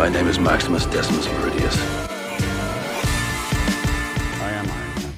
[0.00, 1.76] My name is Maximus Decimus Meridius.
[4.40, 5.12] I am Iron.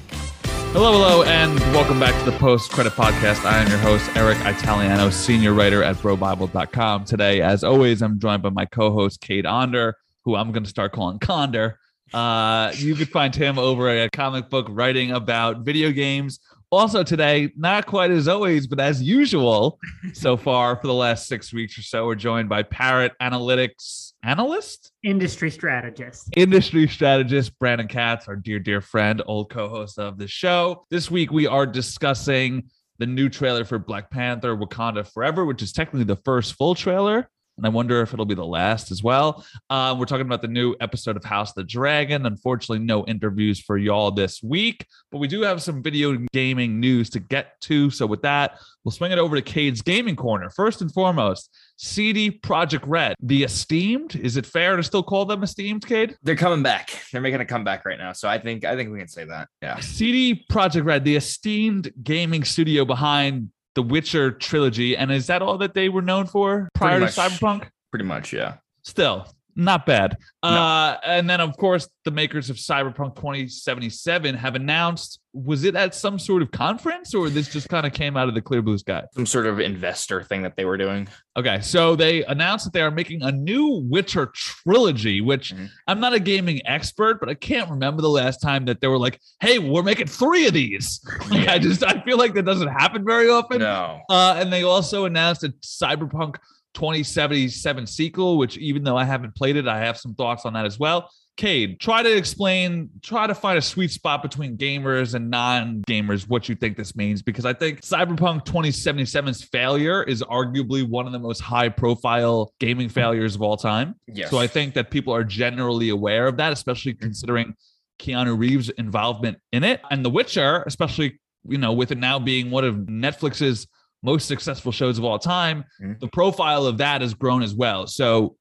[0.73, 3.45] Hello, hello, and welcome back to the Post Credit Podcast.
[3.45, 7.05] I am your host, Eric Italiano, senior writer at BroBible.com.
[7.05, 10.91] Today, as always, I'm joined by my co-host, Cade Onder, who I'm going to start
[10.91, 11.79] calling Conder.
[12.13, 16.41] Uh, you can find him over at comic book writing about video games.
[16.71, 19.79] Also today, not quite as always, but as usual,
[20.11, 24.91] so far for the last six weeks or so, we're joined by Parrot Analytics analyst,
[25.03, 26.29] industry strategist.
[26.35, 30.85] industry strategist Brandon Katz, our dear, dear friend, old co-host of the show.
[30.89, 32.69] This week we are discussing
[32.99, 37.29] the new trailer for Black Panther: Wakanda Forever, which is technically the first full trailer.
[37.63, 39.45] And I wonder if it'll be the last as well.
[39.69, 42.25] Uh, we're talking about the new episode of House of the Dragon.
[42.25, 47.09] Unfortunately, no interviews for y'all this week, but we do have some video gaming news
[47.11, 47.89] to get to.
[47.89, 50.49] So, with that, we'll swing it over to Cade's Gaming Corner.
[50.49, 54.17] First and foremost, CD Projekt Red, the esteemed.
[54.17, 56.17] Is it fair to still call them esteemed, Cade?
[56.21, 56.89] They're coming back.
[57.13, 58.11] They're making a comeback right now.
[58.11, 59.47] So I think I think we can say that.
[59.61, 59.79] Yeah.
[59.79, 64.95] CD Projekt Red, the esteemed gaming studio behind the Witcher trilogy.
[64.95, 67.05] And is that all that they were known for prior to.
[67.07, 67.69] Cyberpunk?
[67.91, 68.55] Pretty much, yeah.
[68.83, 70.17] Still, not bad.
[70.43, 70.49] No.
[70.49, 75.95] Uh, and then, of course, the makers of Cyberpunk 2077 have announced was it at
[75.95, 78.77] some sort of conference or this just kind of came out of the clear blue
[78.77, 79.03] sky?
[79.15, 81.07] Some sort of investor thing that they were doing.
[81.35, 85.69] Okay, so they announced that they are making a new Witcher trilogy, which Mhm.
[85.87, 88.99] I'm not a gaming expert, but I can't remember the last time that they were
[88.99, 92.67] like, "Hey, we're making three of these." Like, I just I feel like that doesn't
[92.67, 93.59] happen very often.
[93.59, 94.01] No.
[94.09, 96.35] Uh, and they also announced a Cyberpunk
[96.75, 100.65] 2077 sequel, which even though I haven't played it, I have some thoughts on that
[100.65, 101.09] as well.
[101.35, 106.47] Cade, try to explain, try to find a sweet spot between gamers and non-gamers what
[106.47, 111.17] you think this means, because I think Cyberpunk 2077's failure is arguably one of the
[111.19, 113.95] most high-profile gaming failures of all time.
[114.07, 114.29] Yes.
[114.29, 117.55] So I think that people are generally aware of that, especially considering
[117.99, 119.81] Keanu Reeves' involvement in it.
[119.89, 123.67] And The Witcher, especially, you know, with it now being one of Netflix's
[124.03, 125.99] most successful shows of all time, Mhm.
[125.99, 127.87] the profile of that has grown as well.
[127.87, 128.35] So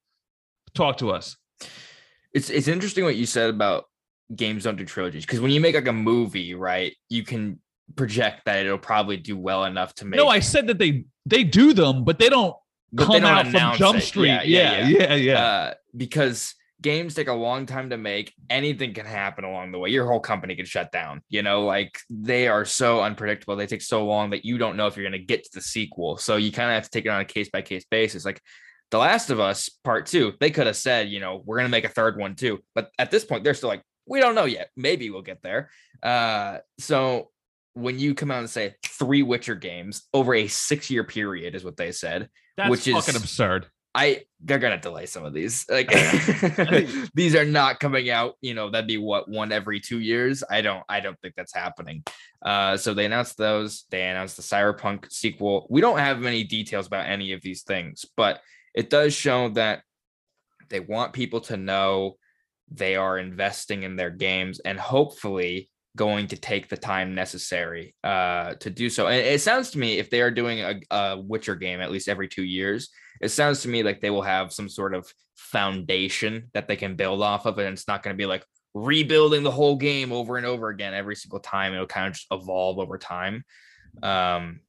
[0.74, 1.36] talk to us.
[2.34, 3.84] It's it's interesting what you said about
[4.34, 7.60] games don't do trilogies because when you make like a movie, right, you can
[7.96, 10.18] project that it'll probably do well enough to make.
[10.18, 12.56] No, I said that they they do them, but they don't
[12.92, 14.02] but come they don't out from Jump it.
[14.02, 14.28] Street.
[14.28, 15.44] Yeah, Yeah, yeah, yeah, yeah.
[15.44, 18.34] Uh, because games take a long time to make.
[18.50, 19.90] Anything can happen along the way.
[19.90, 21.22] Your whole company can shut down.
[21.28, 23.56] You know, like they are so unpredictable.
[23.56, 25.60] They take so long that you don't know if you're going to get to the
[25.60, 26.16] sequel.
[26.18, 28.24] So you kind of have to take it on a case by case basis.
[28.24, 28.42] Like
[28.92, 31.70] The Last of Us Part Two, they could have said, you know, we're going to
[31.70, 32.60] make a third one too.
[32.74, 34.68] But at this point, they're still like, we don't know yet.
[34.76, 35.70] Maybe we'll get there.
[36.02, 37.30] Uh, so
[37.72, 41.64] when you come out and say three Witcher games over a six year period, is
[41.64, 42.28] what they said.
[42.58, 43.66] That's which is- fucking absurd.
[43.94, 45.66] I they're gonna delay some of these.
[45.68, 45.90] Like
[47.14, 48.36] these are not coming out.
[48.40, 50.42] You know, that'd be what one every two years.
[50.50, 50.82] I don't.
[50.88, 52.02] I don't think that's happening.
[52.40, 53.84] Uh, so they announced those.
[53.90, 55.66] They announced the Cyberpunk sequel.
[55.68, 58.40] We don't have many details about any of these things, but
[58.74, 59.82] it does show that
[60.68, 62.16] they want people to know
[62.70, 68.54] they are investing in their games and hopefully going to take the time necessary uh,
[68.54, 69.08] to do so.
[69.08, 72.08] And it sounds to me if they are doing a, a Witcher game at least
[72.08, 72.88] every two years,
[73.20, 76.96] it sounds to me like they will have some sort of foundation that they can
[76.96, 78.44] build off of, and it's not going to be like
[78.74, 81.74] rebuilding the whole game over and over again every single time.
[81.74, 83.44] It'll kind of just evolve over time.
[84.02, 84.60] Um,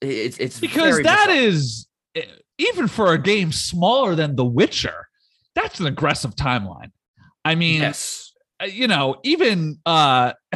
[0.00, 1.42] it's it's because that bizarre.
[1.42, 1.86] is
[2.58, 5.08] even for a game smaller than The Witcher,
[5.54, 6.90] that's an aggressive timeline.
[7.44, 10.32] I mean, yes, uh, you know, even uh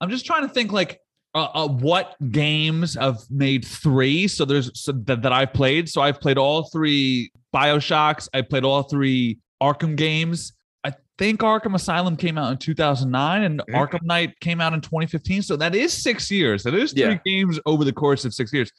[0.00, 0.98] I'm just trying to think like
[1.34, 4.26] uh, uh, what games have made three.
[4.28, 5.88] So there's so that, that I've played.
[5.88, 8.28] So I've played all three Bioshocks.
[8.34, 10.52] I played all three Arkham games.
[10.84, 13.74] I think Arkham Asylum came out in 2009 and Mhm.
[13.74, 15.42] Arkham Knight came out in 2015.
[15.42, 16.64] So that is six years.
[16.64, 17.18] That is three Yeah.
[17.24, 18.70] games over the course of six years.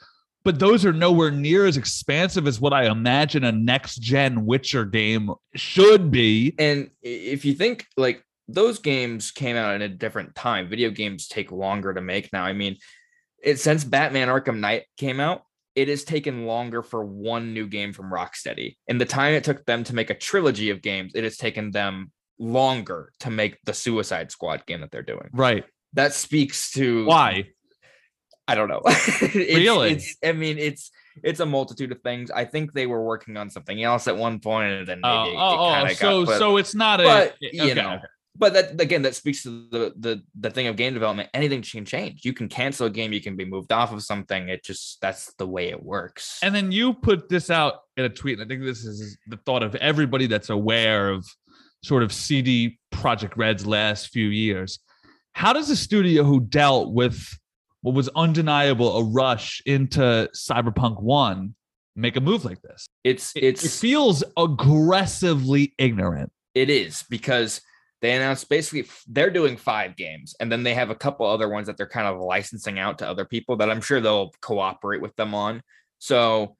[0.45, 4.83] But those are nowhere near as expansive as what I imagine a next gen Witcher
[4.85, 6.53] game should be.
[6.59, 11.27] and if you think like those games came out in a different time video games
[11.29, 12.75] take longer to make now i mean
[13.41, 15.43] it since batman arkham knight came out
[15.75, 19.65] it has taken longer for one new game from rocksteady and the time it took
[19.65, 23.73] them to make a trilogy of games it has taken them longer to make the
[23.73, 25.63] suicide squad game that they're doing Right.
[25.93, 27.45] that speaks to Why?
[28.47, 28.81] I don't know.
[28.85, 29.91] It's- Really?
[29.91, 30.91] It's, I mean, it's
[31.23, 32.31] it's a multitude of things.
[32.31, 35.37] I think they were working on something else at one point, and then oh, maybe
[35.37, 37.99] Oh, it, oh, oh, so so it's not a but, eh, okay, you know,
[38.35, 41.29] but that again, that speaks to the the the thing of game development.
[41.33, 42.25] Anything can change.
[42.25, 43.13] You can cancel a game.
[43.13, 44.49] You can be moved off of something.
[44.49, 46.39] It just that's the way it works.
[46.41, 48.39] And then you put this out in a tweet.
[48.39, 51.25] And I think this is the thought of everybody that's aware of
[51.83, 54.79] sort of CD Projekt Red's last few years.
[55.33, 57.23] How does a studio who dealt with
[57.83, 61.53] what was undeniable a rush into Cyberpunk One
[61.95, 62.87] make a move like this?
[63.03, 66.31] It's It- it's it feels aggressively ignorant.
[66.55, 67.61] It is because
[68.01, 71.67] they announced basically they're doing five games and then they have a couple other ones
[71.67, 75.15] that they're kind of licensing out to other people that I'm sure they'll cooperate with
[75.15, 75.61] them on.
[75.99, 76.57] So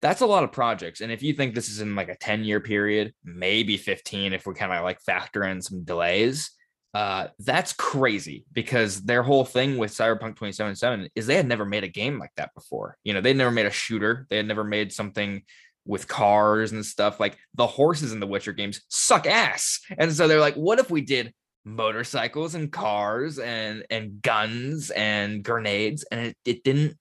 [0.00, 1.00] that's a lot of projects.
[1.00, 4.46] And if you think this is in like a 10 year period, maybe 15, if
[4.46, 6.50] we kind of like factor in some delays,
[6.94, 11.84] uh, that's crazy because their whole thing with Cyberpunk 2077 is they had never made
[11.84, 12.98] a game like that before.
[13.02, 15.42] You know, they never made a shooter, they had never made something
[15.86, 17.18] with cars and stuff.
[17.18, 19.80] Like the horses in the Witcher games suck ass.
[19.98, 21.32] And so they're like, what if we did
[21.64, 26.04] motorcycles and cars and and guns and grenades?
[26.10, 26.96] And it, it didn't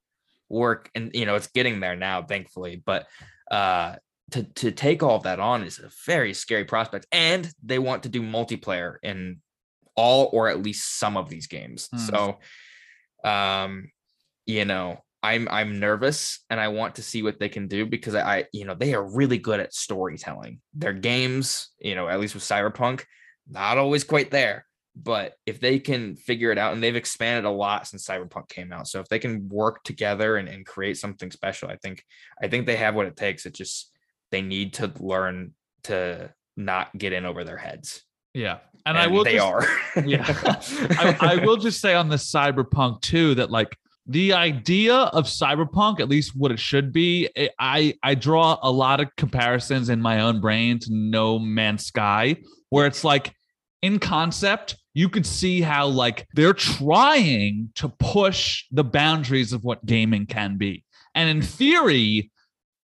[0.49, 0.89] work.
[0.95, 2.81] And you know, it's getting there now, thankfully.
[2.83, 3.07] But
[3.49, 3.95] uh
[4.31, 7.05] to to take all of that on is a very scary prospect.
[7.11, 9.41] And they want to do multiplayer in
[9.95, 11.87] all or at least some of these games.
[11.91, 11.97] Hmm.
[11.97, 12.39] So
[13.23, 13.91] um,
[14.45, 18.15] you know, I'm I'm nervous and I want to see what they can do because
[18.15, 20.61] I, I you know they are really good at storytelling.
[20.73, 23.03] Their games, you know, at least with Cyberpunk,
[23.47, 24.65] not always quite there.
[24.93, 28.73] But if they can figure it out, and they've expanded a lot since Cyberpunk came
[28.73, 32.03] out, so if they can work together and, and create something special, I think
[32.41, 33.45] I think they have what it takes.
[33.45, 33.89] It just
[34.31, 35.53] they need to learn
[35.83, 38.03] to not get in over their heads.
[38.33, 38.57] Yeah.
[38.85, 39.67] And, I will they just, are.
[40.05, 40.25] Yeah.
[40.99, 45.99] I, I will just say on the cyberpunk too that like the idea of cyberpunk
[45.99, 50.01] at least what it should be eh, i i draw a lot of comparisons in
[50.01, 52.35] my own brain to no man's sky
[52.69, 53.33] where it's like
[53.81, 59.85] in concept you could see how like they're trying to push the boundaries of what
[59.85, 62.31] gaming can be and in theory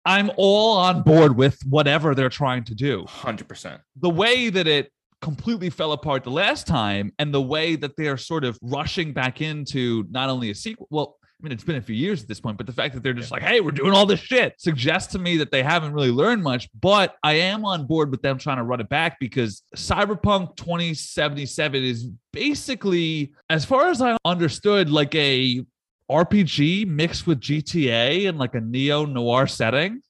[0.06, 3.82] i'm all on board with whatever they're trying to do Hundred percent.
[3.98, 4.92] the way that it
[5.22, 9.42] completely fell apart the last time and the way that they're sort of rushing back
[9.42, 12.40] into not only a sequel well i mean it's been a few years at this
[12.40, 15.12] point but the fact that they're just like hey we're doing all this shit suggests
[15.12, 18.38] to me that they haven't really learned much but i am on board with them
[18.38, 24.90] trying to run it back because cyberpunk 2077 is basically as far as i understood
[24.90, 25.64] like a
[26.10, 30.02] rpg mixed with gta and like a neo noir setting.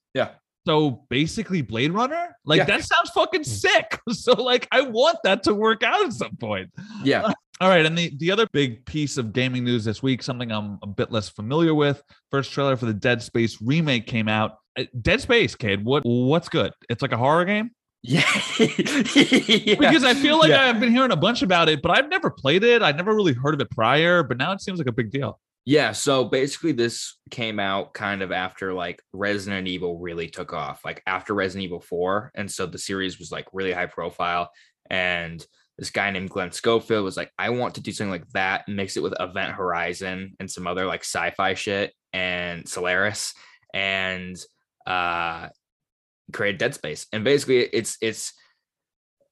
[0.65, 2.35] So basically Blade Runner?
[2.45, 2.65] Like Yeah.
[2.65, 3.99] that sounds fucking sick.
[4.11, 6.69] So like I want that to work out at some point.
[7.03, 7.31] Yeah.
[7.61, 10.79] All right, and the the other big piece of gaming news this week, something I'm
[10.81, 12.01] a bit less familiar with.
[12.31, 14.57] First trailer for the Dead Space remake came out.
[14.77, 16.73] Uh, Dead Space, kid, what what's good?
[16.89, 17.69] It's like a horror game?
[18.03, 18.23] Yeah.
[18.57, 20.63] Because I feel like Yeah.
[20.65, 22.81] I've been hearing a bunch about it, but I've never played it.
[22.81, 25.39] I never really heard of it prior, but now it seems like a big deal.
[25.65, 30.83] Yeah, so basically this came out kind of after like Resident Evil really took off,
[30.83, 32.31] like after Resident Evil 4.
[32.33, 34.49] And so the series was like really high profile.
[34.89, 35.45] And
[35.77, 38.97] this guy named Glenn Schofield was like, I want to do something like that, mix
[38.97, 43.33] it with Event Horizon and some other like sci-fi shit and Solaris
[43.73, 44.37] and
[44.87, 45.47] uh
[46.33, 47.05] create Dead Space.
[47.13, 48.33] And basically it's it's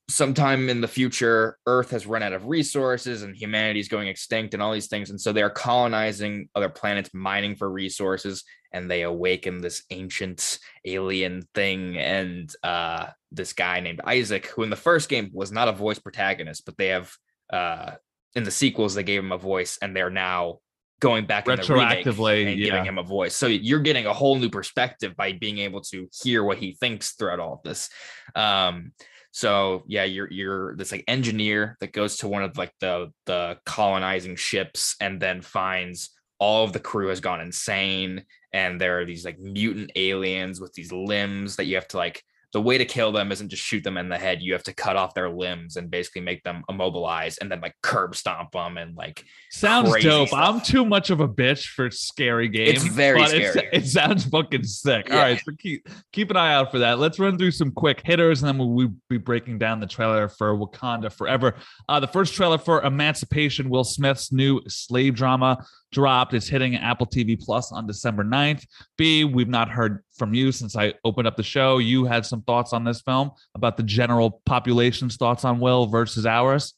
[0.09, 4.53] sometime in the future earth has run out of resources and humanity is going extinct
[4.53, 5.09] and all these things.
[5.09, 11.43] And so they're colonizing other planets mining for resources and they awaken this ancient alien
[11.55, 15.71] thing and uh this guy named isaac who in the first game was not a
[15.71, 17.11] voice protagonist but they have
[17.51, 17.91] uh
[18.35, 20.59] in the sequels they gave him a voice and they're now
[20.99, 22.65] going back in the Retroactively, and yeah.
[22.65, 23.33] giving him a voice.
[23.33, 27.13] So you're getting a whole new perspective by being able to hear what he thinks
[27.13, 27.89] throughout all of this.
[28.35, 28.91] Um
[29.31, 33.57] so yeah, you're you're this like engineer that goes to one of like the the
[33.65, 39.05] colonizing ships and then finds all of the crew has gone insane and there are
[39.05, 42.85] these like mutant aliens with these limbs that you have to like the way to
[42.85, 44.41] kill them isn't just shoot them in the head.
[44.41, 47.75] You have to cut off their limbs and basically make them immobilize and then like
[47.83, 50.29] curb stomp them and like Sounds dope.
[50.29, 50.39] stuff.
[50.39, 52.83] I'm too much of a bitch for scary games.
[52.85, 53.69] very but it's- scary.
[53.71, 55.11] It sounds fucking sick.
[55.11, 55.21] All Yeah.
[55.23, 56.97] right, so keep keep an eye out for that.
[56.97, 60.27] Let's run through some quick hitters, and then we'll, we'll be breaking down the trailer
[60.27, 61.55] for Wakanda Forever.
[61.87, 66.33] Uh, the first trailer for Emancipation, Will Smith's new slave drama, dropped.
[66.33, 68.65] It's hitting Apple TV Plus on December 9th.
[68.97, 71.79] B, we've not heard from you since I opened up the show.
[71.79, 76.25] You had some thoughts on this film about the general population's thoughts on Will versus
[76.25, 76.75] ours.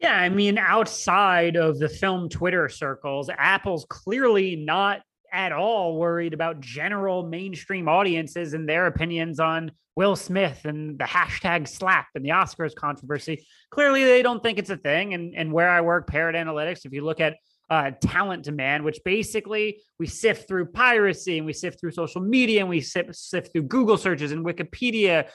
[0.00, 5.02] Yeah, I mean, outside of the film Twitter circles, Apple's clearly not
[5.32, 11.04] at all worried about general mainstream audiences and their opinions on Will Smith and the
[11.04, 13.46] hashtag slap and the Oscars controversy.
[13.70, 15.14] Clearly, they don't think it's a thing.
[15.14, 17.36] And, and where I work, Parrot Analytics, if you look at
[17.70, 22.60] uh, talent demand, which basically we sift through piracy and we sift through social media
[22.60, 25.28] and we sift, sift through Google searches and Wikipedia.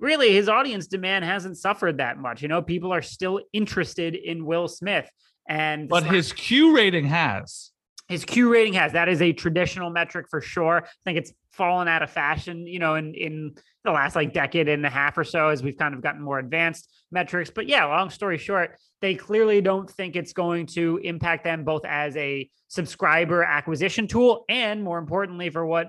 [0.00, 2.42] Really, his audience demand hasn't suffered that much.
[2.42, 5.08] You know, people are still interested in Will Smith.
[5.48, 7.70] And but his Q rating has.
[8.08, 10.84] His Q rating has that is a traditional metric for sure.
[10.84, 14.68] I think it's fallen out of fashion, you know, in in the last like decade
[14.68, 17.50] and a half or so as we've kind of gotten more advanced metrics.
[17.50, 21.84] But yeah, long story short, they clearly don't think it's going to impact them both
[21.84, 25.88] as a subscriber acquisition tool and more importantly for what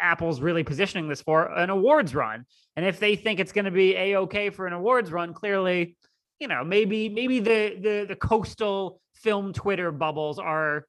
[0.00, 2.46] Apple's really positioning this for an awards run.
[2.76, 5.96] And if they think it's going to be a okay for an awards run, clearly,
[6.40, 10.86] you know, maybe maybe the the the coastal film Twitter bubbles are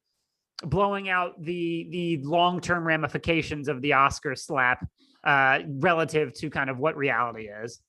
[0.62, 4.86] blowing out the the long term ramifications of the Oscar slap
[5.26, 7.80] uh, relative to kind of what reality is.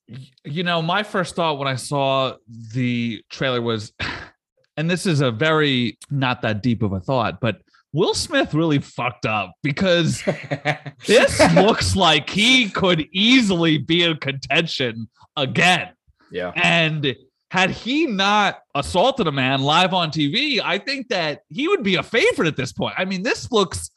[0.44, 2.34] You know, my first thought when I saw
[2.74, 3.94] the trailer was,
[4.78, 7.62] and this is a very not that deep of a thought, but
[7.94, 10.24] Will Smith really fucked up because
[11.06, 15.90] this looks like he could easily be in contention again.
[16.32, 16.52] Yeah.
[16.56, 17.16] And
[17.50, 21.96] had he not assaulted a man live on TV, I think that he would be
[21.96, 22.96] a favorite at this point.
[22.98, 23.90] I mean, this looks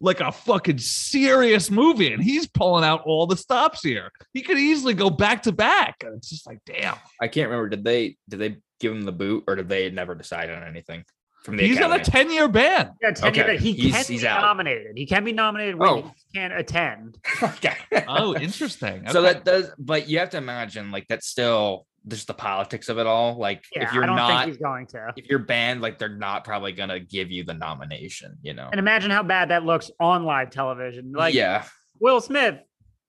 [0.00, 4.10] like a fucking serious movie, and he's pulling out all the stops here.
[4.32, 6.02] He could easily go back to back.
[6.04, 6.96] And it's just like, damn.
[7.20, 7.70] I can't remember.
[7.70, 11.04] Did they did they give him the boot or did they never decide on anything?
[11.44, 11.94] From the he's Academy?
[11.94, 12.92] on a 10 year ban.
[13.02, 13.46] Yeah, 10 okay.
[13.52, 14.40] year, he he's, can he's be out.
[14.40, 14.96] nominated.
[14.96, 15.96] He can be nominated when oh.
[15.96, 17.18] he can't attend.
[17.42, 17.76] okay.
[18.08, 19.02] oh, interesting.
[19.02, 19.12] Okay.
[19.12, 22.98] So that does, but you have to imagine like that's still just the politics of
[22.98, 23.36] it all.
[23.38, 26.72] Like yeah, if you're not he's going to if you're banned, like they're not probably
[26.72, 28.68] gonna give you the nomination, you know.
[28.70, 31.12] And imagine how bad that looks on live television.
[31.12, 31.64] Like yeah,
[32.00, 32.60] Will Smith.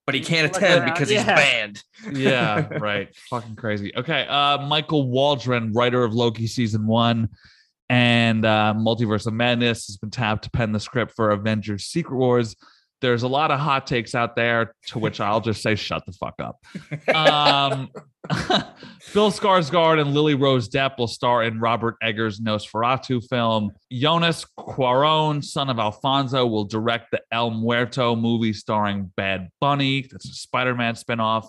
[0.05, 1.81] But he can't attend because he's banned.
[2.11, 3.13] yeah, right.
[3.29, 3.91] Fucking crazy.
[3.95, 4.25] Okay.
[4.27, 7.29] Uh Michael Waldron, writer of Loki season one
[7.89, 12.17] and uh Multiverse of Madness, has been tapped to pen the script for Avengers Secret
[12.17, 12.55] Wars
[13.05, 16.11] there's a lot of hot takes out there to which I'll just say shut the
[16.11, 16.57] fuck up.
[17.15, 17.89] Um,
[19.13, 23.69] Bill Skarsgård and Lily Rose Depp will star in Robert Eggers' Nosferatu film.
[23.91, 30.07] Jonas Cuarón, son of Alfonso, will direct the El Muerto movie starring Bad Bunny.
[30.09, 31.47] That's a Spider-Man spinoff.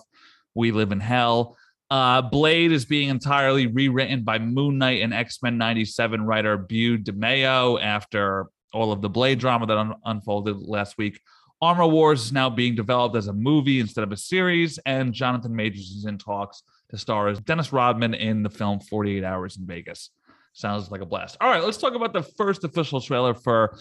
[0.53, 1.57] We Live in Hell.
[1.89, 6.97] Uh, Blade is being entirely rewritten by Moon Knight and X Men 97 writer Beau
[6.97, 11.19] DeMayo after all of the Blade drama that un- unfolded last week.
[11.59, 15.55] Armor Wars is now being developed as a movie instead of a series, and Jonathan
[15.55, 19.65] Majors is in talks to star as Dennis Rodman in the film 48 Hours in
[19.65, 20.11] Vegas.
[20.53, 21.35] Sounds like a blast.
[21.41, 23.75] All right, let's talk about the first official trailer for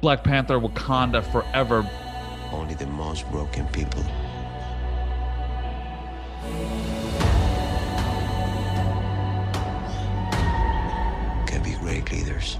[0.00, 1.88] Black Panther Wakanda Forever.
[2.52, 4.02] Only the most broken people
[11.46, 12.58] can be great leaders.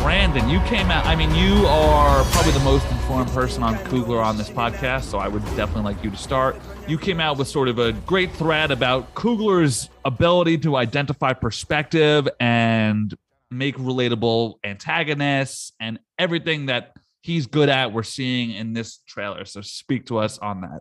[0.00, 1.04] Brandon, you came out.
[1.06, 5.18] I mean, you are probably the most informed person on Coogler on this podcast, so
[5.18, 6.56] I would definitely like you to start.
[6.86, 12.28] You came out with sort of a great thread about Coogler's ability to identify perspective
[12.38, 13.14] and
[13.50, 17.92] make relatable antagonists and everything that he's good at.
[17.92, 19.44] We're seeing in this trailer.
[19.44, 20.80] So speak to us on that.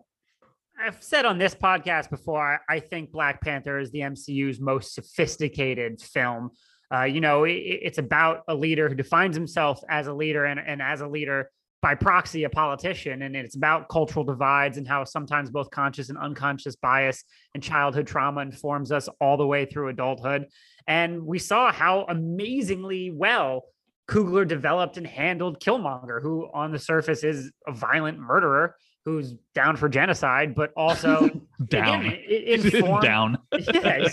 [0.80, 6.02] I've said on this podcast before, I think Black Panther is the MCU's most sophisticated
[6.02, 6.52] film.
[6.94, 10.60] Uh, you know, it, it's about a leader who defines himself as a leader and,
[10.60, 11.50] and as a leader
[11.82, 13.22] by proxy, a politician.
[13.22, 17.24] And it's about cultural divides and how sometimes both conscious and unconscious bias
[17.54, 20.48] and childhood trauma informs us all the way through adulthood.
[20.88, 23.66] And we saw how amazingly well
[24.08, 29.78] Coogler developed and handled Killmonger, who on the surface is a violent murderer who's down
[29.78, 31.30] for genocide, but also
[31.68, 32.08] down.
[32.08, 33.38] Again, informed, down.
[33.74, 34.08] Yeah.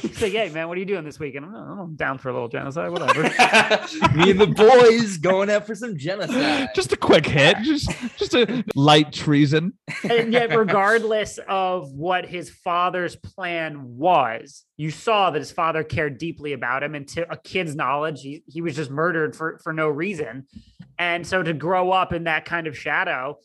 [0.00, 1.44] He's like, hey man, what are you doing this weekend?
[1.44, 3.22] I'm, I'm down for a little genocide, whatever.
[4.14, 6.70] Me and the boys going out for some genocide.
[6.74, 9.74] Just a quick hit, just just a light treason.
[10.08, 16.18] And yet, regardless of what his father's plan was, you saw that his father cared
[16.18, 19.72] deeply about him, and to a kid's knowledge, he, he was just murdered for for
[19.72, 20.46] no reason.
[20.98, 23.38] And so to grow up in that kind of shadow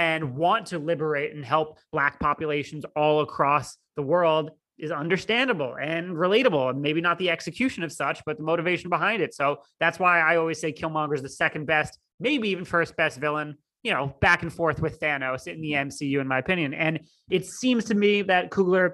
[0.00, 6.16] and want to liberate and help Black populations all across the world is understandable and
[6.16, 6.70] relatable.
[6.70, 9.34] And maybe not the execution of such, but the motivation behind it.
[9.34, 13.18] So that's why I always say Killmonger is the second best, maybe even first best
[13.18, 16.72] villain, you know, back and forth with Thanos in the MCU, in my opinion.
[16.72, 18.92] And it seems to me that Coogler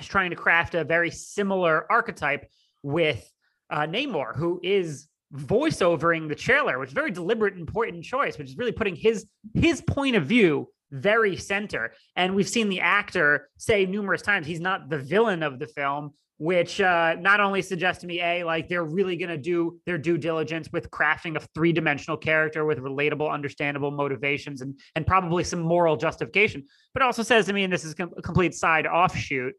[0.00, 2.48] is trying to craft a very similar archetype
[2.82, 3.30] with
[3.68, 8.56] uh, Namor, who is voiceovering the trailer, which is very deliberate, important choice, which is
[8.56, 11.92] really putting his his point of view very center.
[12.16, 16.14] And we've seen the actor say numerous times he's not the villain of the film,
[16.38, 19.98] which uh, not only suggests to me, A, like they're really going to do their
[19.98, 25.44] due diligence with crafting a three dimensional character with relatable, understandable motivations and, and probably
[25.44, 29.54] some moral justification, but also says to me, and this is a complete side offshoot,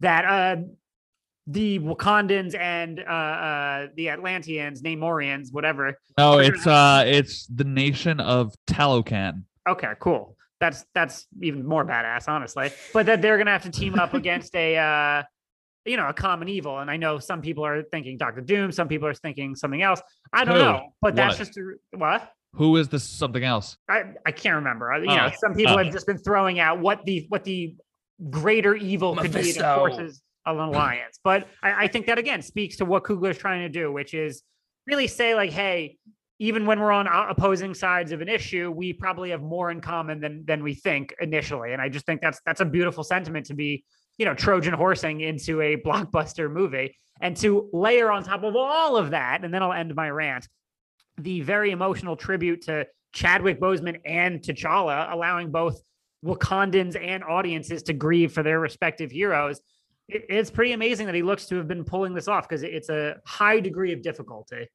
[0.00, 0.56] that uh,
[1.46, 5.96] the Wakandans and uh, uh, the Atlanteans, Namorians, whatever.
[6.18, 9.42] No, it's uh, it's the nation of Talokan.
[9.68, 10.36] Okay, cool.
[10.60, 12.70] That's that's even more badass, honestly.
[12.92, 15.22] But that they're gonna have to team up against a uh,
[15.84, 16.78] you know, a common evil.
[16.80, 20.02] And I know some people are thinking Doctor Doom, some people are thinking something else.
[20.32, 20.62] I don't Who?
[20.62, 21.46] know, but that's What?
[21.46, 23.76] just a, what Who is this something else?
[23.88, 24.92] I I can't remember.
[24.98, 25.78] You know, Oh, some people oh.
[25.84, 27.76] have just been throwing out what the what the
[28.30, 29.76] greater evil could be that Mephisto.
[29.76, 31.18] forces an alliance.
[31.22, 34.14] But I, I think that again speaks to what Coogler is trying to do, which
[34.14, 34.42] is
[34.86, 35.98] really say like, hey,
[36.38, 40.20] even when we're on opposing sides of an issue, we probably have more in common
[40.20, 41.72] than than we think initially.
[41.72, 43.84] And I just think that's that's a beautiful sentiment to be,
[44.18, 46.96] you know, Trojan horsing into a blockbuster movie.
[47.20, 50.46] And to layer on top of all of that, and then I'll end my rant,
[51.16, 55.80] the very emotional tribute to Chadwick Boseman and T'Challa, allowing both
[56.22, 59.60] Wakandans and audiences to grieve for their respective heroes.
[60.08, 62.88] It- It's pretty amazing that he looks to have been pulling this off because it's
[62.88, 64.68] a high degree of difficulty.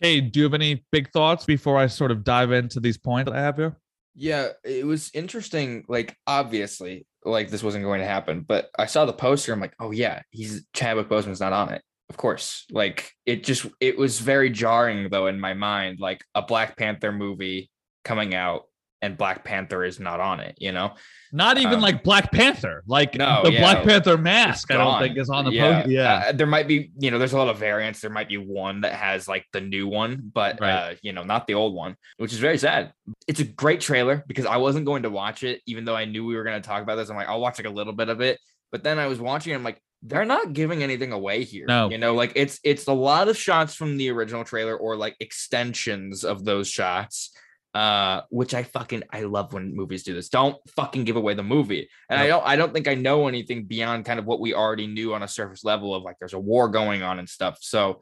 [0.00, 3.30] Hey, do you have any big thoughts before I sort of dive into these points
[3.30, 3.76] that I have here?
[4.14, 5.84] Yeah, it was interesting.
[5.88, 9.52] Like, obviously, like this wasn't going to happen, but I saw the poster.
[9.52, 11.82] I'm like, oh yeah, he's Chadwick Boseman's not on it.
[12.08, 12.64] Of course.
[12.70, 15.98] Like, it just it was very jarring though in my mind.
[15.98, 17.70] Like a Black Panther movie
[18.04, 18.64] coming out
[19.02, 20.56] and Black Panther is not on it.
[20.58, 20.94] You know,
[21.32, 22.82] Not even Um, like Black Panther.
[22.86, 23.60] Like No, the yeah.
[23.60, 25.86] Black Panther mask, I don't think is on the yeah.
[25.86, 26.24] Yeah.
[26.28, 28.00] Uh, there might be, you know, there's a lot of variants.
[28.00, 30.70] There might be one that has like the new one, but Right.
[30.70, 32.92] uh, you know, not the old one, which is very sad.
[33.28, 36.24] It's a great trailer because I wasn't going to watch it, even though I knew
[36.24, 37.10] we were going to talk about this.
[37.10, 38.38] I'm like, I'll watch like a little bit of it.
[38.72, 41.66] But then I was watching, it, I'm like, they're not giving anything away here.
[41.66, 41.90] No.
[41.90, 45.16] You know, like it's it's a lot of shots from the original trailer or like
[45.20, 47.32] extensions of those shots.
[47.76, 50.30] Uh, which I fucking I love when movies do this.
[50.30, 51.88] Don't fucking give away the movie.
[52.08, 54.86] And I don't I don't think I know anything beyond kind of what we already
[54.86, 57.58] knew on a surface level of like there's a war going on and stuff.
[57.60, 58.00] So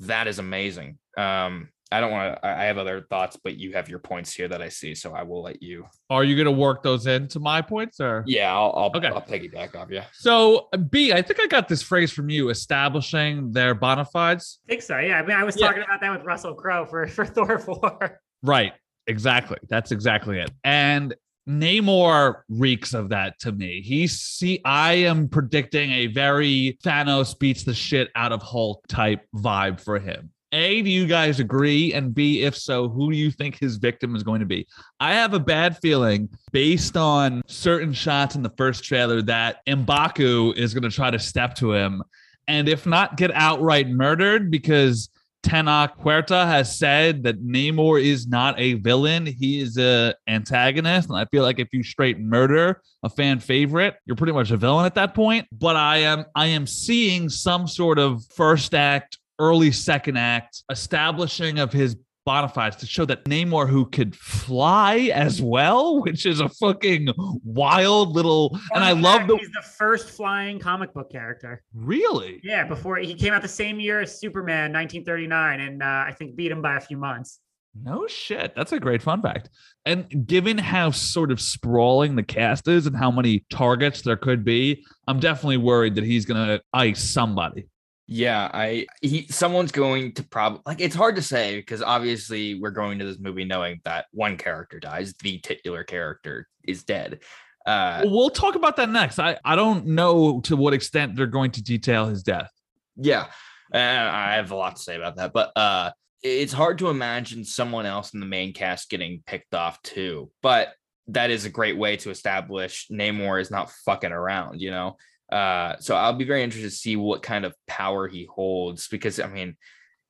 [0.00, 0.98] that is amazing.
[1.16, 4.34] Um, I don't want to I I have other thoughts, but you have your points
[4.34, 5.86] here that I see, so I will let you.
[6.10, 9.06] Are you gonna work those into my points or Yeah, I'll I'll, Okay.
[9.08, 10.02] I'll piggyback off you.
[10.12, 14.58] so B, I think I got this phrase from you, establishing their bona fides.
[14.66, 14.98] I think so.
[14.98, 15.20] Yeah.
[15.20, 15.68] I mean, I was Yeah.
[15.68, 18.20] talking about that with Russell Crowe for, for Thor 4.
[18.42, 18.74] Right.
[19.06, 19.58] Exactly.
[19.68, 20.50] That's exactly it.
[20.64, 21.14] And
[21.48, 23.80] Namor reeks of that to me.
[23.80, 29.24] He see I am predicting a very Thanos beats the shit out of Hulk type
[29.34, 30.30] vibe for him.
[30.52, 31.92] A, do you guys agree?
[31.92, 34.66] And B, if so, who do you think his victim is going to be?
[35.00, 40.56] I have a bad feeling based on certain shots in the first trailer that Mbaku
[40.56, 42.02] is going to try to step to him
[42.48, 45.10] and if not get outright murdered because
[45.46, 51.16] Tenoch Huerta has said that Namor is not a villain; he is a antagonist, and
[51.16, 54.86] I feel like if you straight murder a fan favorite, you're pretty much a villain
[54.86, 55.46] at that point.
[55.52, 61.60] But I am I am seeing some sort of first act, early second act establishing
[61.60, 66.40] of his bona fides to show that Namor, who could fly as well, which is
[66.40, 67.08] a fucking
[67.44, 71.62] wild little, and I love the He's the first flying comic book character.
[71.72, 72.40] really.
[72.42, 72.64] Yeah.
[72.66, 76.50] Before he came out the same year as Superman, 1939, and uh, I think beat
[76.50, 77.40] him by a few months.
[77.82, 78.54] No shit.
[78.56, 79.50] That's a great fun fact.
[79.84, 84.44] And given how sort of sprawling the cast is and how many targets there could
[84.44, 87.68] be, I'm definitely worried that he's going to ice somebody.
[88.08, 92.70] Yeah, I he someone's going to probably like it's hard to say because obviously we're
[92.70, 97.20] going to this movie knowing that one character dies, the titular character is dead.
[97.66, 99.18] Uh We'll talk about that next.
[99.18, 102.52] I, I don't know to what extent they're going to detail his death.
[102.96, 103.26] yeah,
[103.74, 105.90] uh, I have a lot to say about that, but uh
[106.22, 110.30] it's hard to imagine someone else in the main cast getting picked off too.
[110.42, 110.74] But
[111.08, 114.96] that is a great way to establish Namor is not fucking around, you know.
[115.30, 119.18] Uh, so I'll be very interested to see what kind of power he holds because
[119.18, 119.56] I mean,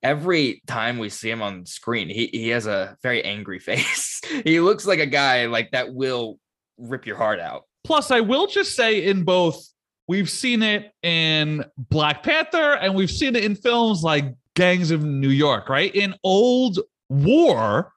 [0.02, 4.20] every time we see him on screen, he, he has a very angry face.
[4.44, 6.38] he looks like a guy like that will
[6.78, 7.64] rip your heart out.
[7.84, 9.64] Plus, I will just say in both,
[10.08, 15.04] we've seen it in Black Panther and we've seen it in films like Gangs of
[15.04, 15.94] New York, right?
[15.94, 17.92] In old war,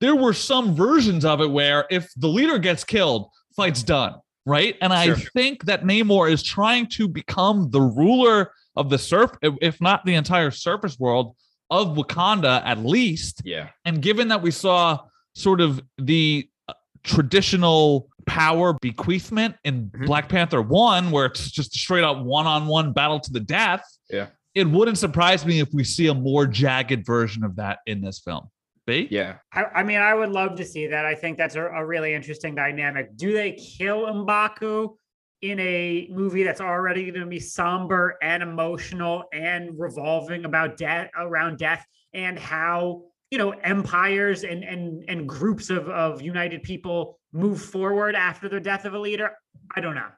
[0.00, 4.14] there were some versions of it where if the leader gets killed, fight's done,
[4.46, 4.76] right?
[4.80, 9.80] And I think that Namor is trying to become the ruler of the surf, if
[9.80, 11.36] not the entire surface world
[11.70, 13.42] of Wakanda, at least.
[13.44, 13.68] Yeah.
[13.84, 15.00] And given that we saw
[15.34, 16.72] sort of the uh,
[17.04, 20.06] traditional power bequeathment in Mhm.
[20.06, 23.40] Black Panther 1, where it's just a straight up one on one battle to the
[23.40, 24.26] death, Yeah.
[24.54, 28.18] it wouldn't surprise me if we see a more jagged version of that in this
[28.20, 28.48] film.
[28.86, 29.08] B?
[29.10, 29.36] Yeah.
[29.52, 31.04] I, I mean, I would love to see that.
[31.04, 33.16] I think that's a, a really interesting dynamic.
[33.16, 34.96] Do they kill Mbaku
[35.42, 41.10] in a movie that's already going to be somber and emotional and revolving about death
[41.16, 47.18] around death and how you know empires and and and groups of of united people
[47.32, 49.30] move forward after the death of a leader?
[49.74, 50.08] I don't know.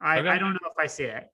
[0.00, 0.28] I, Okay.
[0.28, 1.24] I don't know if I see it.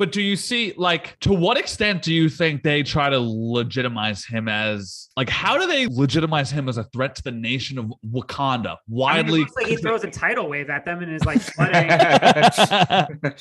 [0.00, 4.24] But do you see, like, to what extent do you think they try to legitimize
[4.24, 7.92] him as, like, how do they legitimize him as a threat to the nation of
[8.10, 8.68] Wakanda?
[8.68, 9.46] I mean, Widely.
[9.56, 11.90] like he throws a tidal wave at them and is like flooding.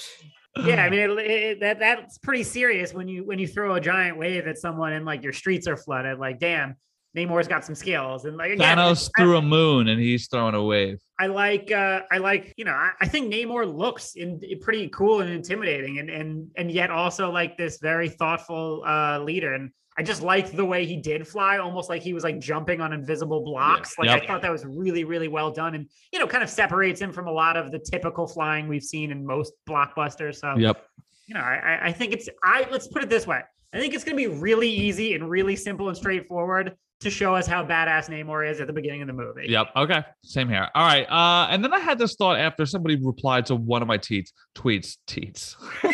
[0.65, 3.79] Yeah, I mean it, it, that that's pretty serious when you when you throw a
[3.79, 6.17] giant wave at someone and like your streets are flooded.
[6.17, 6.75] Like, damn,
[7.17, 10.53] Namor's got some skills, and like again, Thanos I, threw a moon and he's throwing
[10.55, 10.99] a wave.
[11.19, 15.21] I like uh I like you know I, I think Namor looks in, pretty cool
[15.21, 20.03] and intimidating, and and and yet also like this very thoughtful uh leader, and I
[20.03, 23.43] just liked the way he did fly, almost like he was like jumping on invisible
[23.43, 23.97] blocks.
[23.97, 24.21] Like Yep.
[24.23, 27.11] I thought that was really really well done, and you know kind of separates him
[27.11, 30.35] from a lot of the typical flying we've seen in most blockbusters.
[30.35, 30.85] So Yep.
[31.27, 33.41] you know, I, I- I think it's I let's put it this way.
[33.73, 37.47] I think it's gonna be really easy and really simple and straightforward to show us
[37.47, 39.45] how badass Namor is at the beginning of the movie.
[39.47, 39.67] Yep.
[39.75, 40.03] Okay.
[40.23, 40.67] Same here.
[40.75, 41.09] All right.
[41.09, 44.29] Uh, and then I had this thought after somebody replied to one of my tweets.
[44.55, 44.97] Tweets.
[45.07, 45.55] Teats.
[45.83, 45.89] we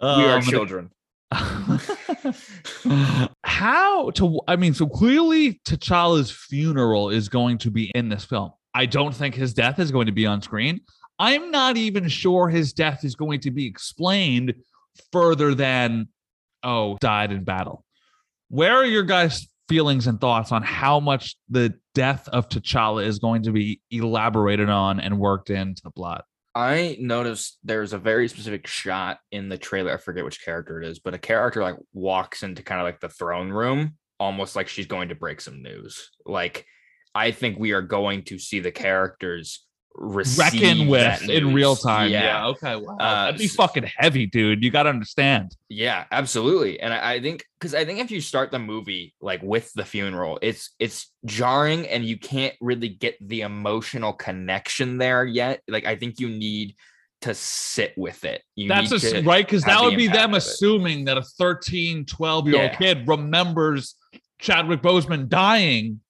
[0.00, 0.90] Um, are children.
[3.44, 8.50] how to i mean so clearly t'challa's funeral is going to be in this film
[8.74, 10.80] i don't think his death is going to be on screen
[11.18, 14.54] i'm not even sure his death is going to be explained
[15.12, 16.08] further than
[16.62, 17.84] oh died in battle
[18.48, 23.18] where are your guys feelings and thoughts on how much the death of t'challa is
[23.18, 26.24] going to be elaborated on and worked into the plot
[26.58, 29.92] I noticed there's a very specific shot in the trailer.
[29.92, 32.98] I forget which character it is, but a character like walks into kind of like
[32.98, 36.10] the throne room, almost like she's going to break some news.
[36.26, 36.66] Like,
[37.14, 42.22] I think we are going to see the characters reckon with in real time yeah,
[42.22, 42.96] Yeah, okay wow.
[42.98, 46.80] Uh, that'd be fucking heavy dude you gotta understand yeah, absolutely.
[46.80, 49.84] And I, I think because I think if you start the movie like with the
[49.84, 55.60] funeral, it's it's jarring and you can't really get the emotional connection there yet.
[55.68, 56.74] Like, I think you need
[57.20, 58.42] to sit with it.
[58.56, 61.22] You That's need a, to right because that the would be them assuming that a
[61.22, 62.76] 13 12 year old Yeah.
[62.76, 63.94] kid remembers
[64.38, 66.00] chadwick boseman dying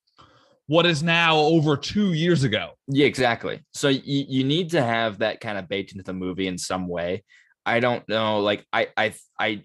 [0.69, 3.65] what is now over two years ago Yeah, exactly.
[3.75, 6.87] So you, you need to have that kind of baked into the movie in some
[6.87, 7.25] way.
[7.67, 8.41] I don't know.
[8.41, 9.65] Like I I I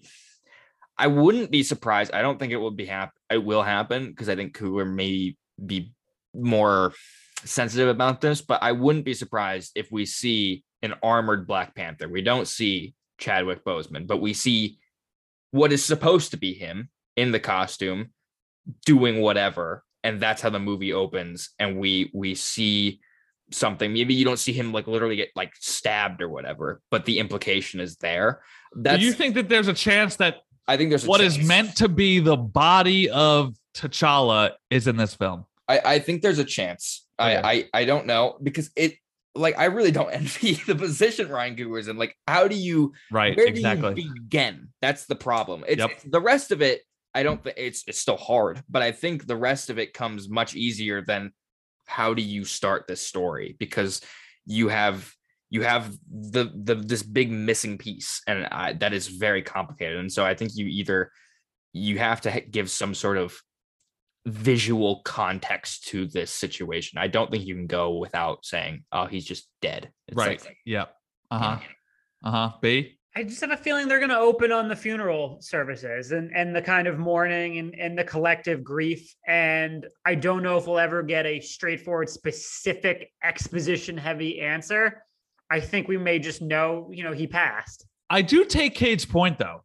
[0.97, 2.13] I wouldn't be surprised.
[2.13, 5.35] I don't think it will be hap- it will happen because I think Coogler may
[5.63, 5.93] be
[6.33, 6.93] more
[7.45, 12.07] sensitive about this, but I wouldn't be surprised if we see an armored Black Panther.
[12.07, 14.79] We don't see Chadwick Boseman, but we see
[15.51, 18.11] what is supposed to be him in the costume
[18.85, 22.99] doing whatever and that's how the movie opens and we we see
[23.51, 27.19] something maybe you don't see him like literally get like stabbed or whatever but the
[27.19, 28.41] implication is there
[28.77, 30.37] that's do you think that there's a chance that
[30.67, 31.47] i think there's a what is chance.
[31.47, 36.39] meant to be the body of t'challa is in this film I, I think there's
[36.39, 37.05] a chance.
[37.19, 37.37] Okay.
[37.37, 38.95] I, I I don't know because it
[39.33, 41.97] like I really don't envy the position Ryan Coogler's in.
[41.97, 44.67] Like, how do you right where exactly do you begin?
[44.81, 45.63] That's the problem.
[45.67, 45.89] It's, Yep.
[45.89, 46.81] it's- the rest of it.
[47.15, 50.30] I don't think it's it's still hard, but I think the rest of it comes
[50.30, 51.32] much easier than
[51.86, 53.56] how do you start this story?
[53.60, 54.02] Because
[54.45, 55.12] you have
[55.49, 60.12] you have the the this big missing piece and I, that is very complicated and
[60.12, 61.12] so I think you either
[61.73, 63.39] you have to give some sort of
[64.26, 66.97] visual context to this situation.
[66.97, 70.43] I don't think you can go without saying, "Oh, he's just dead." It's right.
[70.43, 70.86] like- yeah.
[71.30, 71.60] Uh-huh.
[72.23, 72.52] Uh-huh.
[72.62, 76.32] B I just have a feeling they're going to open on the funeral services and,
[76.36, 79.13] and the kind of mourning and, and the collective grief.
[79.28, 85.04] And I don't know if we'll ever get a straightforward, specific, exposition heavy answer.
[85.52, 87.86] I think we may just know, you know, he passed.
[88.10, 89.63] I do take Cade's point though.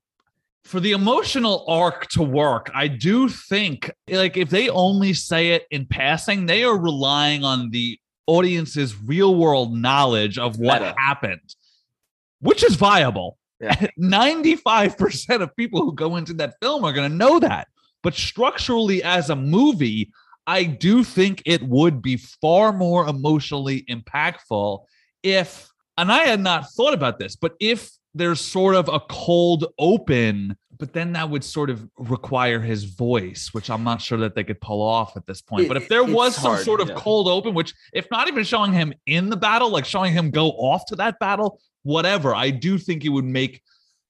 [0.65, 5.65] For the emotional arc to work, I do think like if they only say it
[5.71, 10.95] in passing, they are relying on the audience's real world knowledge of what Meta.
[10.99, 11.55] happened,
[12.41, 13.38] which is viable.
[13.61, 13.75] Yeah.
[13.99, 17.68] 95% of people who go into that film are going to know that.
[18.03, 20.12] But structurally, as a movie,
[20.47, 24.81] I do think it would be far more emotionally impactful
[25.23, 25.68] if
[25.99, 30.57] and I had not thought about this, but if there's sort of a cold open,
[30.79, 34.45] but then that would sort of require his voice, which I'm not sure that they
[34.45, 35.64] could pull off at this point.
[35.64, 36.95] It- but if there was some hard, sort of yeah.
[36.97, 40.51] cold open, which if not even showing him in the battle, like showing him go
[40.51, 43.62] off to that battle, whatever, I do think it would make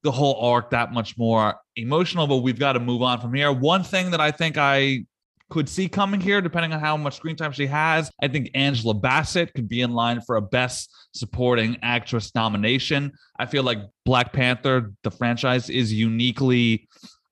[0.02, 2.26] the whole arc that much more emotional.
[2.26, 3.50] But we've got to move on from here.
[3.50, 5.06] One thing that I think I
[5.50, 8.10] could see coming here, depending on how much screen time she has.
[8.22, 13.12] I think Angela Bassett could be in line for a Best Supporting Actress nomination.
[13.38, 16.86] I feel like Black Panther, the franchise, is uniquely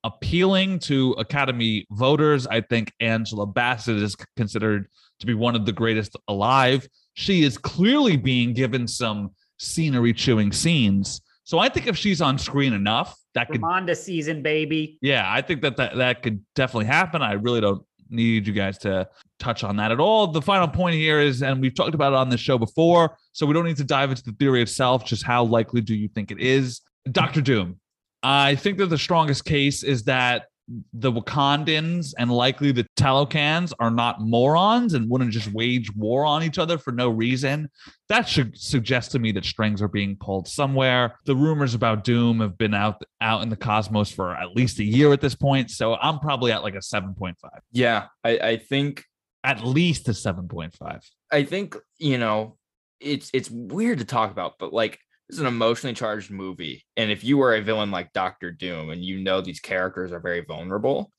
[0.05, 2.47] appealing to Academy voters.
[2.47, 4.89] I think Angela Bassett is considered
[5.21, 6.87] to be one of the greatest alive.
[7.15, 11.21] She is clearly being given some scenery chewing scenes.
[11.45, 14.99] So I think if she's on screen enough, that could Ramonda season, baby.
[15.01, 17.23] yeah, I think that, that that could definitely happen.
[17.23, 20.27] I really don't need you guys to touch on that at all.
[20.27, 23.47] The final point here is, and we've talked about it on the show before, so
[23.47, 25.05] we don't need to dive into the theory itself.
[25.05, 26.81] Just how likely do you think it is?
[27.11, 27.81] Doctor Doom.
[28.23, 30.47] I think that the strongest case is that
[30.93, 36.43] the Wakandans and likely the Talokans are not morons and wouldn't just wage war on
[36.43, 37.69] each other for no reason.
[38.09, 41.19] That should suggest to me that strings are being pulled somewhere.
[41.25, 44.85] The rumors about Doom have been out out in the cosmos for at least a
[44.85, 47.35] year at this point, so I'm probably at like a 7.5.
[47.73, 49.05] Yeah, I, I think
[49.45, 51.01] At least a 7.5.
[51.31, 52.57] I think you know
[53.01, 57.11] it's it's weird to talk about, but like this is an emotionally charged movie, and
[57.11, 60.45] if you are a villain like Doctor Doom and you know these characters are very
[60.45, 61.11] vulnerable,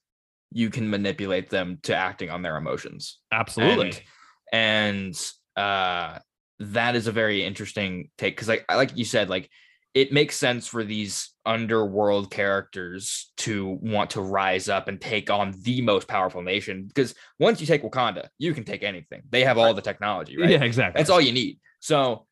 [0.51, 3.19] you can manipulate them to acting on their emotions.
[3.31, 3.93] Absolutely.
[4.51, 6.19] and, and uh
[6.59, 9.49] that is a very interesting take because like like you said like
[9.93, 15.53] it makes sense for these underworld characters to want to rise up and take on
[15.63, 19.57] the most powerful nation because once you take wakanda you can take anything they have
[19.57, 20.99] all the technology right Yeah, exactly.
[20.99, 22.26] that's all you need so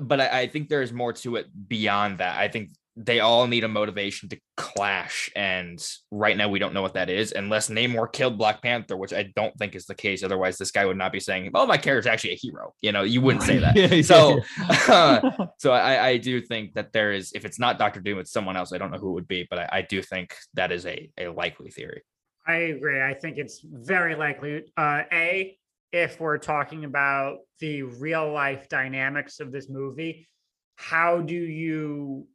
[0.00, 2.38] but I, I think there's more to it beyond that.
[2.38, 6.82] I think they all need a motivation to clash and right now we don't know
[6.82, 10.22] what that is unless namor killed black panther which i don't think is the case.
[10.22, 12.72] Otherwise this guy would not be saying oh my character's actually a hero.
[12.80, 13.74] You know you wouldn't say that.
[13.76, 14.40] Yeah, yeah, so
[14.88, 18.30] uh, so I, I do think that there is if it's not dr doom it's
[18.32, 18.72] someone else.
[18.72, 21.10] I don't know who it would be but i, I do think that is a,
[21.18, 22.02] a likely theory.
[22.46, 23.00] I agree.
[23.00, 24.64] I think it's very likely.
[24.76, 25.56] Uh, a,
[25.94, 30.26] if we're talking about the real life dynamics of this movie,
[30.74, 32.26] how do you,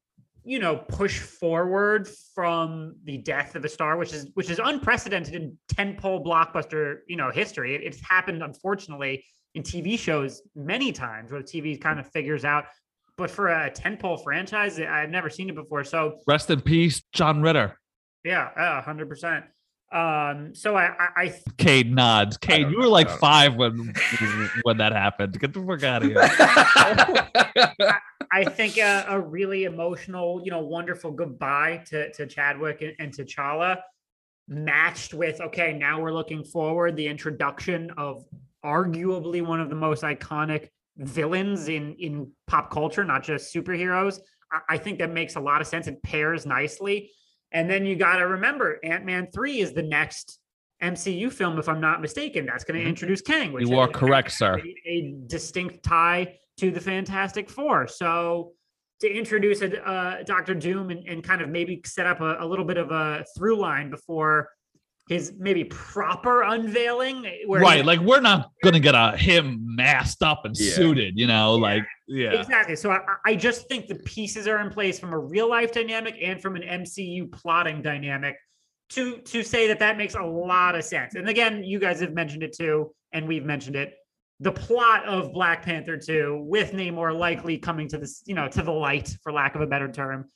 [0.46, 5.36] you know, push forward from the death of a star, which is which is unprecedented
[5.36, 7.76] in tentpole blockbuster, you know, history.
[7.76, 12.64] It, it's happened, unfortunately, in TV shows many times where TV kind of figures out.
[13.18, 15.84] But for a tentpole franchise, I've never seen it before.
[15.84, 17.78] So Rest in peace, John Ritter.
[18.24, 19.44] yeah, uh, hundred percent.
[19.92, 22.38] Um, so I, I, I Cade nods.
[22.38, 23.94] Cade, don't you were like five when
[24.64, 25.40] when that happened.
[25.40, 26.20] Get the fuck out of here.
[28.32, 33.12] I think a, a really emotional, you know, wonderful goodbye to, to Chadwick and, and
[33.12, 33.82] T'Challa,
[34.48, 38.24] matched with okay, now we're looking forward the introduction of
[38.64, 44.20] arguably one of the most iconic villains in in pop culture, not just superheroes.
[44.52, 45.88] I, I think that makes a lot of sense.
[45.88, 47.12] It pairs nicely,
[47.52, 50.40] and then you got to remember, Ant Man three is the next
[50.82, 52.46] MCU film, if I'm not mistaken.
[52.46, 52.90] That's going to Mhm.
[52.90, 53.52] introduce Kang.
[53.52, 54.58] Which You are correct, sir.
[54.60, 57.88] a, a distinct tie to the Fantastic Four.
[57.88, 58.54] So
[59.02, 62.46] to introduce a uh, Doctor Doom and, and kind of maybe set up a, a
[62.46, 64.50] little bit of a through line before
[65.10, 67.26] his maybe proper unveiling.
[67.26, 67.84] Eh, where right.
[67.84, 70.72] Like we're not gonna get a him masked up and Yeah.
[70.72, 71.62] suited, you know, Yeah.
[71.62, 72.32] like yeah.
[72.40, 72.76] Exactly.
[72.76, 76.16] So I, I just think the pieces are in place from a real life dynamic
[76.22, 78.36] and from an MCU plotting dynamic
[78.92, 81.16] to to say that that makes a lot of sense.
[81.16, 83.96] And again, you guys have mentioned it too, and we've mentioned it.
[84.42, 88.62] The plot of Black Panther 2 with Namor likely coming to this, you know, to
[88.62, 90.30] the light, for lack of a better term,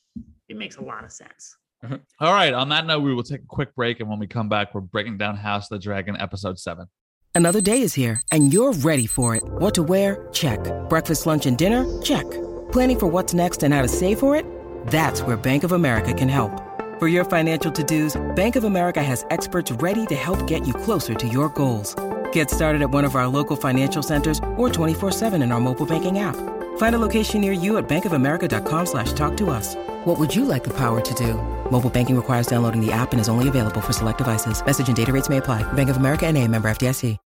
[0.50, 1.56] it makes a lot of sense.
[1.84, 1.96] Mm-hmm.
[2.20, 2.54] All right.
[2.54, 4.82] On that note, we will take a quick break, and when we come back, we're
[4.82, 6.88] breaking down House of the Dragon episode seven.
[7.36, 9.44] Another day is here, and you're ready for it.
[9.44, 10.28] What to wear?
[10.32, 10.60] Check.
[10.88, 12.02] Breakfast, lunch, and dinner?
[12.02, 12.30] Check.
[12.72, 14.46] Planning for what's next and how to save for it?
[14.88, 16.52] That's where Bank of America can help.
[17.00, 21.16] For your financial to-dos, Bank of America has experts ready to help get you closer
[21.16, 21.96] to your goals.
[22.34, 26.20] Get started at one of our local financial centers or 24-7 in our mobile banking
[26.20, 26.36] app.
[26.78, 29.74] Find a location near you at bankofamerica.com slash talk to us.
[30.06, 31.34] What would you like the power to do?
[31.72, 34.64] Mobile banking requires downloading the app and is only available for select devices.
[34.64, 35.64] Message and data rates may apply.
[35.74, 37.18] Bank of America and a member FDIC.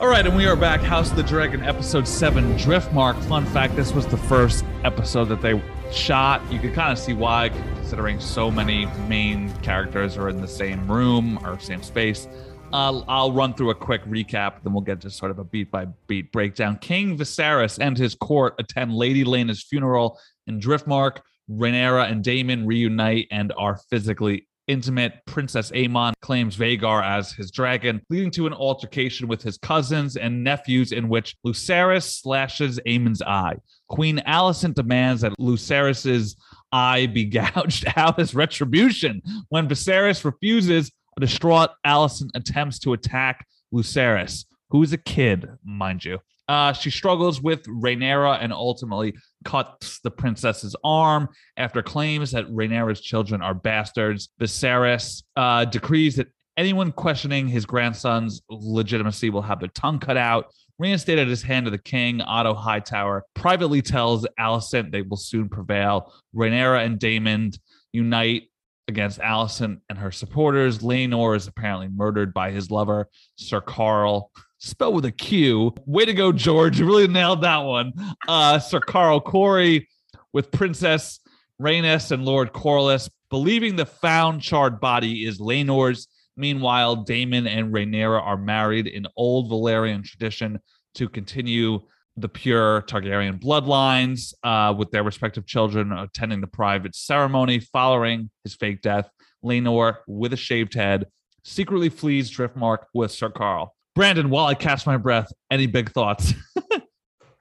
[0.00, 0.80] All right, and we are back.
[0.80, 3.22] House of the Dragon, episode seven, Driftmark.
[3.24, 6.40] Fun fact: this was the first episode that they shot.
[6.50, 10.90] You could kind of see why, considering so many main characters are in the same
[10.90, 12.26] room or same space.
[12.72, 15.70] Uh, I'll run through a quick recap, then we'll get to sort of a beat
[15.70, 16.78] by beat breakdown.
[16.78, 21.18] King Viserys and his court attend Lady Laena's funeral in Driftmark.
[21.50, 25.14] Rhaenyra and Daemon reunite and are physically intimate.
[25.26, 30.42] Princess Aemond claims Vhagar as his dragon, leading to an altercation with his cousins and
[30.42, 33.56] nephews in which Lucerys slashes Aemond's eye.
[33.88, 36.36] Queen Alicent demands that Lucerys's
[36.70, 39.20] eye be gouged out as retribution.
[39.48, 46.04] When Viserys refuses, a distraught Alicent attempts to attack Lucerys, who is a kid, mind
[46.04, 46.18] you.
[46.48, 53.00] Uh, she struggles with Rhaenyra and ultimately cuts the princess's arm after claims that Rhaenyra's
[53.00, 54.30] children are bastards.
[54.40, 60.46] Viserys uh, decrees that anyone questioning his grandson's legitimacy will have their tongue cut out.
[60.78, 66.12] Reinstated his hand to the king, Otto Hightower privately tells Alicent they will soon prevail.
[66.34, 67.52] Rhaenyra and Daemon
[67.92, 68.44] unite
[68.92, 70.80] against Alicent and her supporters.
[70.80, 74.28] Laenor is apparently murdered by his lover, Sir Qarl,
[74.58, 75.74] spelled with a Q.
[75.86, 76.78] Way to go, George.
[76.78, 77.92] You really nailed that one.
[78.28, 79.86] Uh, Sir Qarl Correy
[80.34, 81.20] with Princess
[81.60, 86.06] Rhaenys and Lord Corlys believing the found charred body is Laenor's.
[86.36, 90.60] Meanwhile, Daemon and Rhaenyra are married in old Valyrian tradition
[90.96, 91.80] to continue
[92.16, 98.54] the pure Targaryen bloodlines, uh, with their respective children attending the private ceremony following his
[98.54, 99.08] fake death.
[99.44, 101.06] Laenor, with a shaved head,
[101.44, 103.68] secretly flees Driftmark with Sir Qarl.
[103.94, 106.34] Brandon, while I catch my breath, any big thoughts?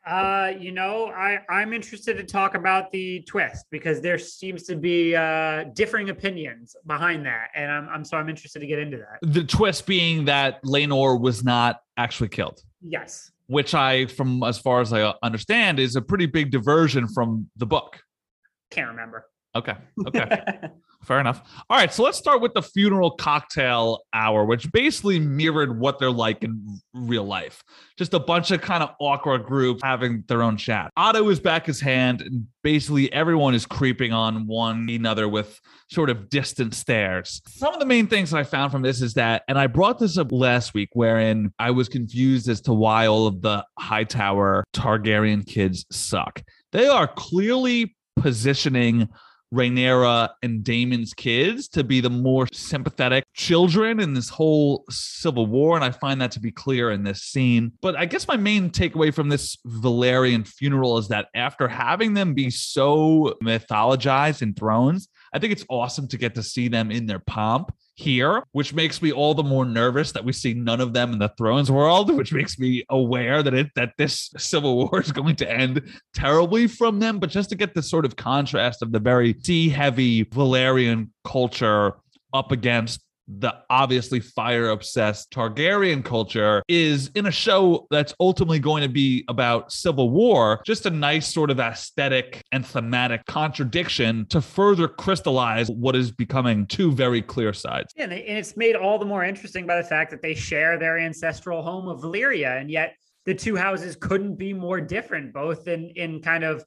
[0.04, 4.76] Uh, you know, I I'm interested to talk about the twist because there seems to
[4.76, 8.98] be uh differing opinions behind that, and I'm I'm so I'm interested to get into
[8.98, 9.20] that.
[9.22, 13.32] the twist being that Laenor was not actually killed, Yes.
[13.52, 17.66] Which I, from as far as I understand, is a pretty big diversion from the
[17.66, 18.00] book.
[18.72, 19.26] Can't remember.
[19.56, 19.76] Okay.
[20.08, 20.42] Okay.
[21.04, 21.42] Fair enough.
[21.68, 26.12] All right, so let's start with the funeral cocktail hour, which basically mirrored what they're
[26.12, 27.64] like in real life.
[27.98, 30.92] Just a bunch of kind of awkward groups having their own chat.
[30.96, 35.60] Otto is back his hand, and basically everyone is creeping on one another with
[35.90, 37.42] sort of distant stares.
[37.48, 39.98] Some of the main things that I found from this is that, and I brought
[39.98, 44.64] this up last week, wherein I was confused as to why all of the Hightower
[44.74, 46.44] Targaryen kids suck.
[46.74, 49.10] They are clearly positioning
[49.54, 55.76] Rhaenyra and Daemon's kids to be the more sympathetic children in this whole civil war.
[55.76, 57.74] And I find that to be clear in this scene.
[57.82, 62.34] But I guess my main takeaway from this Velaryon funeral is that after having them
[62.34, 67.06] be so mythologized in Thrones, I think it's awesome to get to see them in
[67.06, 70.94] their pomp here, which makes me all the more nervous that we see none of
[70.94, 75.02] them in the Thrones world, which makes me aware that it that this civil war
[75.02, 75.82] is going to end
[76.14, 77.20] terribly from them.
[77.20, 81.96] But just to get the sort of contrast of the very sea heavy Velaryon culture
[82.34, 88.84] up against the obviously fire obsessed Targaryen culture is in a show that's ultimately going
[88.84, 94.42] to be about civil war, just a nice sort of aesthetic and thematic contradiction to
[94.42, 97.94] further crystallize what is becoming two very clear sides.
[97.96, 100.98] Yeah, and it's made all the more interesting by the fact that they share their
[100.98, 105.90] ancestral home of Valyria, and yet the two houses couldn't be more different, both in
[105.96, 106.64] in kind of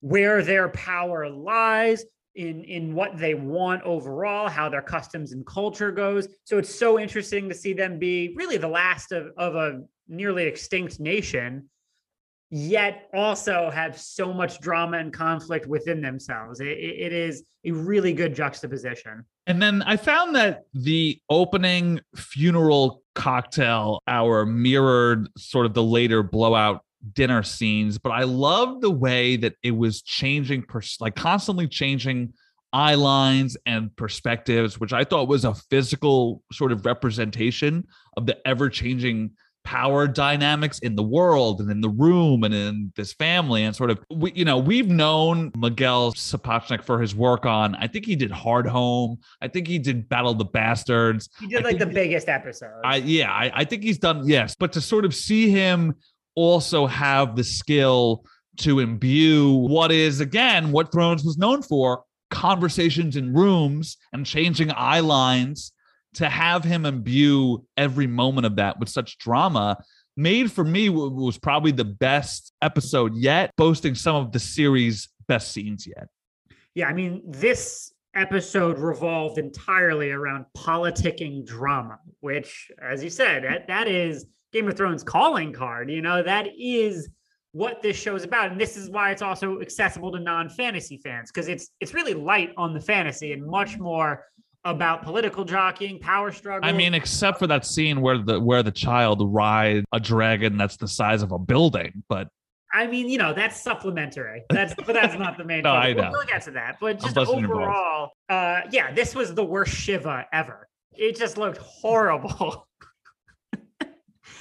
[0.00, 5.90] where their power lies, in in what they want overall, how their customs and culture
[5.90, 6.28] goes.
[6.44, 10.44] So it's so interesting to see them be really the last of of a nearly
[10.44, 11.68] extinct nation,
[12.50, 16.60] yet also have so much drama and conflict within themselves.
[16.60, 19.24] It- it- is a really good juxtaposition.
[19.46, 26.22] And then I found that the opening funeral cocktail hour mirrored sort of the later
[26.22, 31.68] blowout dinner scenes, but I loved the way that it was changing, pers- like constantly
[31.68, 32.32] changing
[32.72, 37.86] eye lines and perspectives, which I thought was a physical sort of representation
[38.16, 39.32] of the ever changing
[39.64, 43.90] power dynamics in the world and in the room and in this family and sort
[43.90, 48.14] of we you know we've known Miguel Sapochnik for his work on I think he
[48.14, 51.86] did Hardhome I think he did Battle of the Bastards He did I like the
[51.86, 52.78] biggest episode.
[52.84, 55.94] I yeah, I, I think he's done yes, but to sort of see him
[56.34, 58.24] also have the skill
[58.56, 64.70] to imbue what is again what Thrones was known for conversations in rooms and changing
[64.74, 65.72] eye lines
[66.14, 69.76] to have him imbue every moment of that with such drama.
[70.16, 75.52] Made for me was probably the best episode yet boasting some of the series best
[75.52, 76.06] scenes yet.
[76.74, 83.66] Yeah, I mean, this episode revolved entirely around politicking drama, which, as you said, that,
[83.66, 85.90] that is Game of Thrones calling card.
[85.90, 87.10] You know, that is
[87.52, 88.50] what this show is about.
[88.52, 92.52] And this is why it's also accessible to non-fantasy fans, because it's it's really light
[92.56, 94.24] on the fantasy and much more
[94.64, 96.66] about political jockeying, power struggle.
[96.66, 100.76] I mean, except for that scene where the where the child rides a dragon that's
[100.78, 102.28] the size of a building, but
[102.72, 104.42] I mean, you know, that's supplementary.
[104.50, 105.62] That's but that's not the main.
[105.64, 105.70] No.
[105.72, 106.10] I We'll- know.
[106.12, 106.78] We'll get to that.
[106.80, 107.60] But just busting your balls.
[107.60, 110.66] overall, uh, yeah, this was the worst Shiva ever.
[110.96, 112.66] It just looked horrible.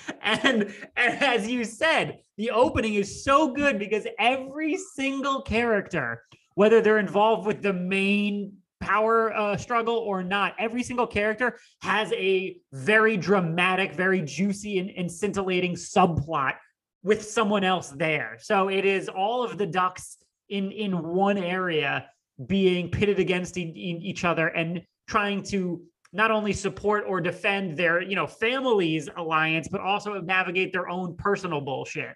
[0.22, 6.24] and and as you said, the opening is so good because every single character,
[6.56, 12.12] whether they're involved with the main power uh, struggle or not, every single character has
[12.14, 16.56] a very dramatic, very juicy and, and scintillating subplot
[17.04, 18.38] with someone else there.
[18.40, 20.18] So it is all of the ducks
[20.50, 22.06] in in one area
[22.48, 25.82] being pitted against e- each other and trying to
[26.14, 31.16] not only support or defend their you know families alliance but also navigate their own
[31.18, 32.16] personal bullshit.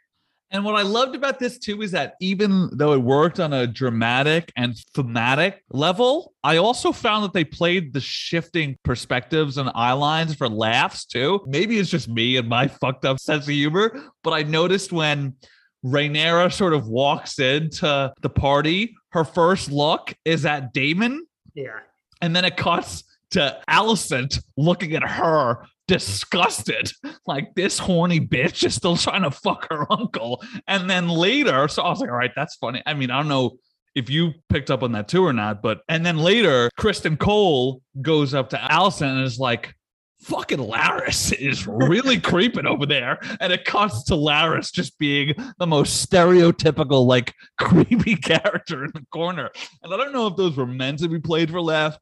[0.49, 3.67] And what I loved about this too is that even though it worked on a
[3.67, 9.91] dramatic and thematic level, I also found that they played the shifting perspectives and eye
[9.91, 11.43] lines for laughs too.
[11.47, 15.35] Maybe it's just me and my fucked up sense of humor, but I noticed when
[15.83, 21.25] Rhaenyra sort of walks into the party, her first look is at Daemon,
[21.55, 21.79] yeah.
[22.21, 26.91] And then it cuts to Alicent looking at her disgusted
[27.25, 30.43] like this horny bitch is still trying to fuck her uncle.
[30.67, 32.83] And then later so i was like all right that's funny.
[32.85, 33.57] I mean i don't know
[33.95, 37.81] if you picked up on that too or not but and then later Criston Cole
[38.01, 39.73] goes up to Alicent and is like
[40.19, 43.19] fucking Larys is really creeping over there.
[43.39, 49.05] And it cuts to Larys just being the most stereotypical, like creepy character in the
[49.11, 49.51] corner.
[49.83, 51.97] And I don't know if those were meant to be played for laughs,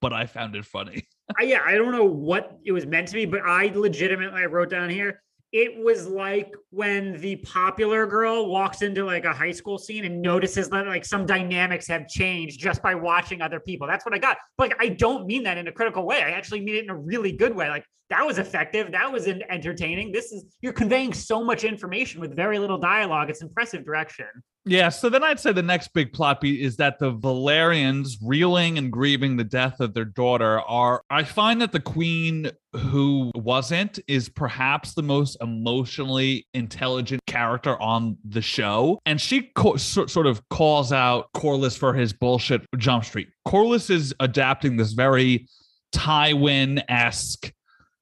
[0.00, 1.06] but I found it funny.
[1.42, 4.70] Yeah i don't know what it was meant to be but i legitimately I wrote
[4.70, 5.22] down here
[5.52, 10.20] it was like when the popular girl walks into like a high school scene and
[10.20, 13.86] notices that like some dynamics have changed just by watching other people.
[13.86, 14.36] That's what I got.
[14.58, 16.22] But like, I don't mean that in a critical way.
[16.22, 17.70] I actually mean it in a really good way.
[17.70, 18.90] Like that was effective.
[18.92, 20.12] That was entertaining.
[20.12, 23.28] This is you're conveying so much information with very little dialogue.
[23.30, 24.26] It's impressive direction.
[24.64, 28.76] Yeah, so then I'd say the next big plot beat is that the Velaryons, reeling
[28.76, 31.02] and grieving the death of their daughter, are.
[31.08, 38.18] I find that the queen who wasn't is perhaps the most emotionally intelligent character on
[38.28, 38.98] the show.
[39.06, 43.28] And she co- so- sort of calls out Corlys for his bullshit Jump Street.
[43.46, 45.46] Corlys is adapting this very
[45.94, 47.52] Tywin esque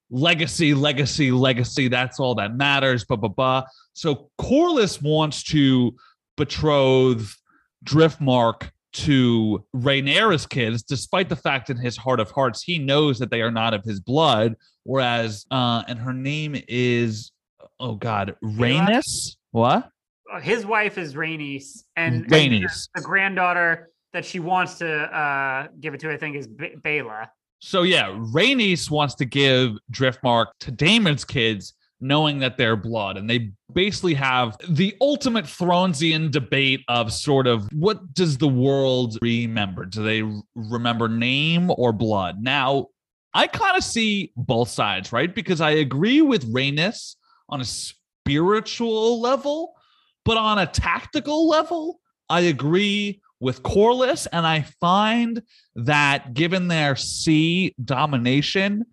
[0.09, 1.87] legacy, legacy, legacy.
[1.87, 3.05] That's all that matters.
[3.05, 3.63] Blah, blah, blah.
[3.93, 5.95] So Corlys wants to
[6.37, 7.35] betroth
[7.85, 13.29] Driftmark to Rhaenyra's kids, despite the fact in his heart of hearts he knows that
[13.29, 14.55] they are not of his blood.
[14.83, 17.31] Whereas, uh, and her name is,
[17.79, 19.35] oh God, Rhaenys.
[19.51, 19.89] What?
[20.31, 22.89] Uh, His wife is Rhaenys, and, and Rhaenys.
[22.95, 27.27] the granddaughter that she wants to uh, give it to, I think, is Be- Baela.
[27.59, 33.29] So yeah, Rhaenys wants to give Driftmark to Daemon's kids, knowing that they're blood, and
[33.29, 39.85] they basically have the ultimate Thronesian debate of sort of what does the world remember?
[39.85, 40.23] Do they
[40.55, 42.41] remember name or blood?
[42.41, 42.87] Now,
[43.33, 45.33] I kind of see both sides, right?
[45.33, 47.15] Because I agree with Rhaenys
[47.49, 49.73] on a spiritual level,
[50.25, 51.99] but on a tactical level,
[52.29, 55.41] I agree with Corlys, and I find
[55.75, 58.85] that given their sea domination,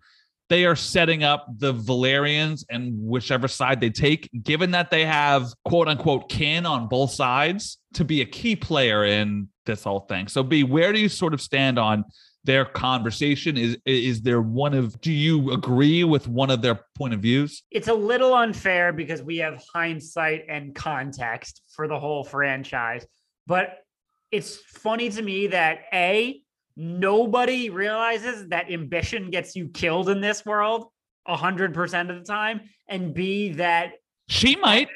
[0.49, 5.51] they are setting up the Velaryons and whichever side they take, given that they have
[5.63, 10.27] quote unquote kin on both sides, to be a key player in this whole thing.
[10.27, 12.05] So, B, where do you sort of stand on
[12.43, 13.57] their conversation?
[13.57, 17.63] Is is there one of do you agree with one of their point of views?
[17.71, 23.05] It's a little unfair because we have hindsight and context for the whole franchise.
[23.47, 23.84] But
[24.31, 26.41] it's funny to me that A,
[26.75, 30.87] nobody realizes that ambition gets you killed in this world
[31.27, 32.61] 100% of the time.
[32.87, 33.93] And B, that
[34.27, 34.89] She might.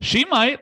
[0.00, 0.60] She might.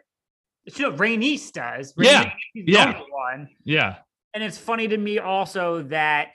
[0.79, 1.95] know, Rhaenys does.
[1.97, 3.01] Yeah, yeah.
[3.11, 3.49] one.
[3.65, 3.97] Yeah.
[4.35, 6.29] And it's funny to me also that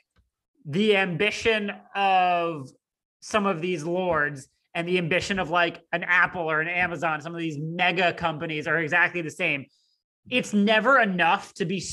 [0.66, 2.70] the ambition of
[3.22, 7.34] some of these lords and the ambition of like an Apple or an Amazon, some
[7.34, 9.66] of these mega companies are exactly the same.
[10.30, 11.84] It's never enough to be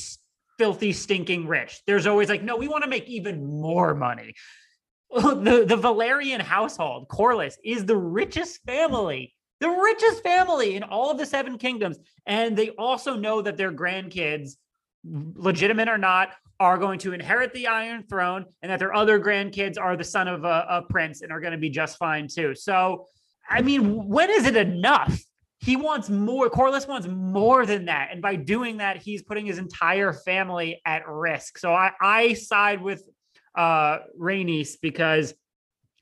[0.58, 1.80] filthy, stinking rich.
[1.86, 4.34] There's always like, no, we want to make even more money.
[5.14, 11.18] The, the Velaryon household, Corlys, is the richest family, the richest family in all of
[11.18, 11.98] the seven kingdoms.
[12.26, 14.56] And they also know that their grandkids
[15.04, 16.30] legitimate or not,
[16.60, 20.28] are going to inherit the Iron Throne, and that their other grandkids are the son
[20.28, 22.54] of a, a prince and are going to be just fine too.
[22.54, 23.06] So,
[23.48, 25.20] I mean, when is it enough?
[25.64, 26.50] He wants more.
[26.50, 31.08] Corlys wants more than that, and by doing that, he's putting his entire family at
[31.08, 31.58] risk.
[31.58, 33.02] So, I, I side with
[33.54, 33.98] uh
[34.82, 35.32] because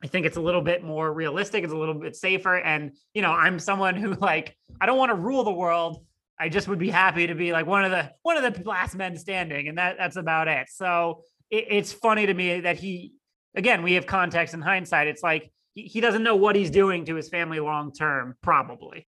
[0.02, 1.62] I think it's a little bit more realistic.
[1.62, 2.56] It's a little bit safer.
[2.58, 6.04] And, you know, I'm someone who like, I don't want to rule the world.
[6.38, 8.96] I just would be happy to be like one of the one of the last
[8.96, 9.68] men standing.
[9.68, 10.68] And that that's about it.
[10.70, 13.12] So it, it's funny to me that he
[13.54, 15.06] again, we have context and hindsight.
[15.06, 19.06] It's like he doesn't know what he's doing to his family long term, probably.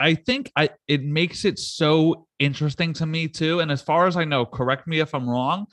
[0.00, 3.60] I think I it makes it so interesting to me too.
[3.60, 5.66] And as far as I know, correct me if I'm wrong,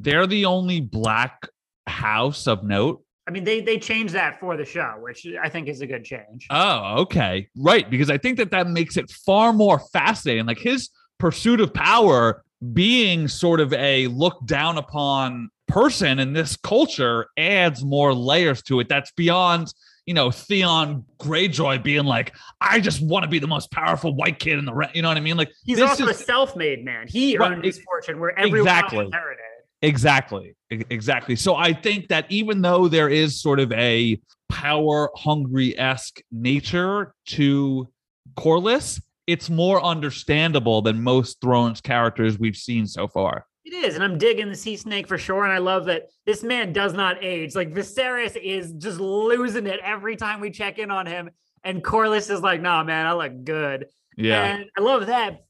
[0.00, 1.48] they're the only black
[1.86, 5.68] house of note I mean, they they changed that for the show, which I think
[5.68, 6.46] is a good change.
[6.48, 7.48] Oh, okay.
[7.56, 7.88] Right.
[7.90, 10.46] Because I think that that makes it far more fascinating.
[10.46, 16.56] Like his pursuit of power being sort of a look down upon person in this
[16.56, 18.88] culture adds more layers to it.
[18.88, 19.74] That's beyond,
[20.06, 24.38] you know, Theon Greyjoy being like, I just want to be the most powerful white
[24.38, 24.90] kid in the, re-.
[24.94, 25.36] you know what I mean?
[25.36, 27.06] Like he's also is- a self-made man.
[27.08, 29.04] He Right, earned his fortune where everyone exactly.
[29.04, 29.42] inherited.
[29.82, 30.56] Exactly.
[30.70, 31.36] Exactly.
[31.36, 37.12] So I think that even though there is sort of a power hungry esque nature
[37.26, 37.88] to
[38.36, 43.44] Corlys, it's more understandable than most Thrones characters we've seen so far.
[43.66, 45.42] It is, and I'm digging the sea snake for sure.
[45.42, 47.56] And I love that this man does not age.
[47.56, 51.30] Like Viserys is just losing it every time we check in on him,
[51.64, 53.86] and Corlys is like, "Nah, man, I look good."
[54.16, 54.44] Yeah.
[54.44, 55.40] And I love that.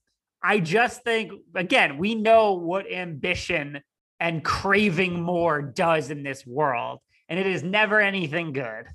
[0.43, 3.83] I just think, again, we know what ambition
[4.19, 8.87] and craving more does in this world, and it is never anything good.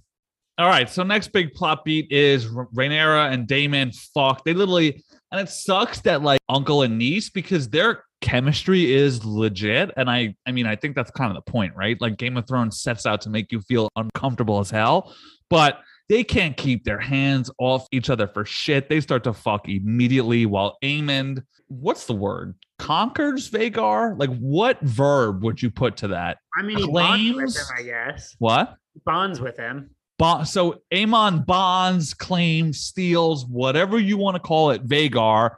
[0.58, 0.90] All right.
[0.90, 4.44] So next big plot beat is Rhaenyra and Daemon fuck.
[4.44, 9.92] They literally, and it sucks that like uncle and niece because their chemistry is legit.
[9.98, 12.00] And I, I mean, I think that's kind of the point, right?
[12.00, 15.14] Like Game of Thrones sets out to make you feel uncomfortable as hell,
[15.50, 18.90] but they can't keep their hands off each other for shit.
[18.90, 22.56] They start to fuck immediately while Aemond, what's the word?
[22.80, 24.18] Conquers Vhagar?
[24.20, 26.38] Like what verb would you put to that?
[26.58, 27.58] I mean, he bonds with Claims?
[27.58, 28.36] him, I guess.
[28.40, 28.76] What?
[29.06, 29.92] Bonds with him.
[30.18, 35.56] Bon- so Aemond bonds, claims, steals, whatever you want to call it, Vhagar,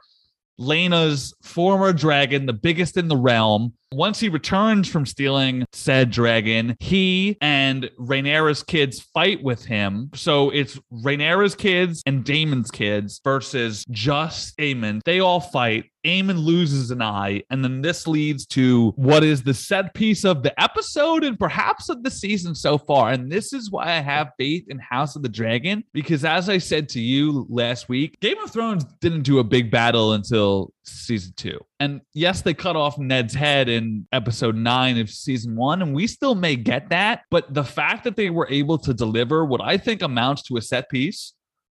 [0.58, 3.74] Laena's former dragon, the biggest in the realm.
[3.94, 10.10] Once he returns from stealing said dragon, he and Rhaenyra's kids fight with him.
[10.14, 15.02] So it's Rhaenyra's kids and Daemon's kids versus just Aemond.
[15.04, 15.84] They all fight.
[16.04, 20.42] Aemond loses an eye, and then this leads to what is the set piece of
[20.42, 23.12] the episode and perhaps of the season so far.
[23.12, 26.58] And this is why I have faith in House of the Dragon, because as I
[26.58, 31.32] said to you last week, Game of Thrones didn't do a big battle until season
[31.36, 31.58] two.
[31.80, 36.06] And yes, they cut off Ned's head in episode nine of season one, and we
[36.06, 37.22] still may get that.
[37.30, 40.62] But the fact that they were able to deliver what I think amounts to a
[40.62, 41.32] set piece,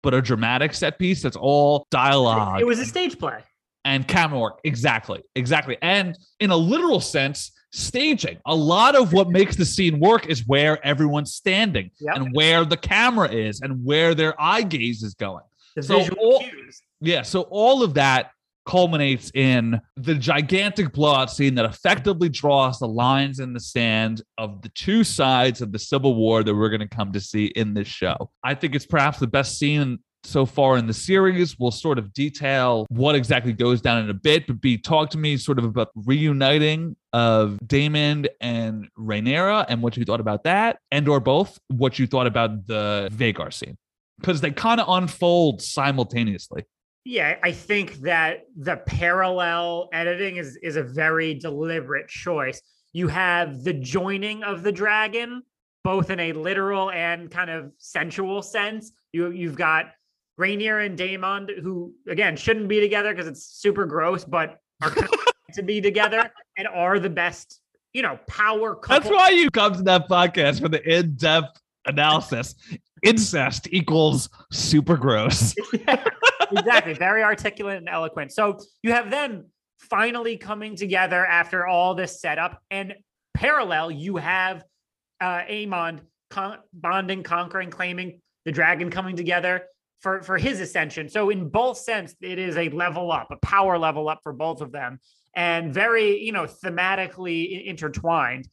[0.02, 3.38] but a dramatic set piece that's all dialogue It was a stage play.
[3.84, 4.61] and camera work.
[4.64, 5.22] Exactly.
[5.34, 5.76] Exactly.
[5.82, 8.38] And in a literal sense, staging.
[8.46, 12.16] A lot of what makes the scene work is where everyone's standing Yep.
[12.16, 15.42] and where the camera is and where their eye gaze is going.
[15.74, 16.80] The So visual all- cues.
[17.00, 17.22] Yeah.
[17.22, 18.30] So all of that
[18.66, 24.62] culminates in the gigantic blowout scene that effectively draws the lines in the sand of
[24.62, 27.74] the two sides of the Civil War that we're going to come to see in
[27.74, 28.30] this show.
[28.42, 31.58] I think it's perhaps the best scene so far in the series.
[31.58, 35.18] We'll sort of detail what exactly goes down in a bit, but be talk to
[35.18, 40.78] me sort of about reuniting of Daemon and Rhaenyra and what you thought about that,
[40.90, 43.76] and or both what you thought about the Vhagar scene.
[44.18, 46.64] Because they kind of unfold simultaneously.
[47.05, 52.62] Yeah, I think that the parallel editing is is a very deliberate choice.
[52.92, 55.42] You have the joining of the dragon,
[55.82, 58.92] both in a literal and kind of sensual sense.
[59.12, 59.86] You you've got
[60.40, 64.94] Rhaenyra and Daemon, who again shouldn't be together because it's super gross, but are
[65.55, 67.61] to be together and are the best,
[67.92, 69.11] you know, power couple.
[69.11, 72.55] That's why you come to that podcast for the in-depth analysis.
[73.05, 75.55] Incest equals super gross.
[76.50, 76.92] Exactly.
[76.92, 78.30] Very articulate and eloquent.
[78.30, 79.46] So you have them
[79.78, 82.61] finally coming together after all this setup.
[82.70, 82.94] And
[83.32, 84.62] parallel, you have
[85.20, 86.00] uh Aemond
[86.30, 89.64] con- bonding, conquering, claiming the dragon coming together
[90.00, 91.09] for, for his ascension.
[91.09, 94.61] So in both sense, it is a level up, a power level up for both
[94.61, 94.98] of them.
[95.34, 98.46] And very, you know, thematically intertwined.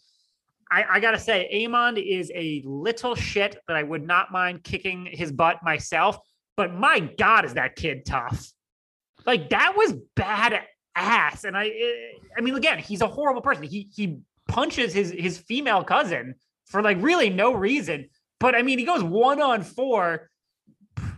[0.72, 5.05] I, I gotta say, Aemond is a little shit that I would not mind kicking
[5.05, 6.17] his butt myself.
[6.55, 8.51] But my God, is that kid tough?
[9.26, 10.63] Like that was bad
[10.95, 11.43] ass.
[11.43, 13.63] And I, eh, I mean, again, he's a horrible person.
[13.63, 18.09] He he punches his his female cousin for like really no reason.
[18.39, 20.30] But I mean, he goes one on four,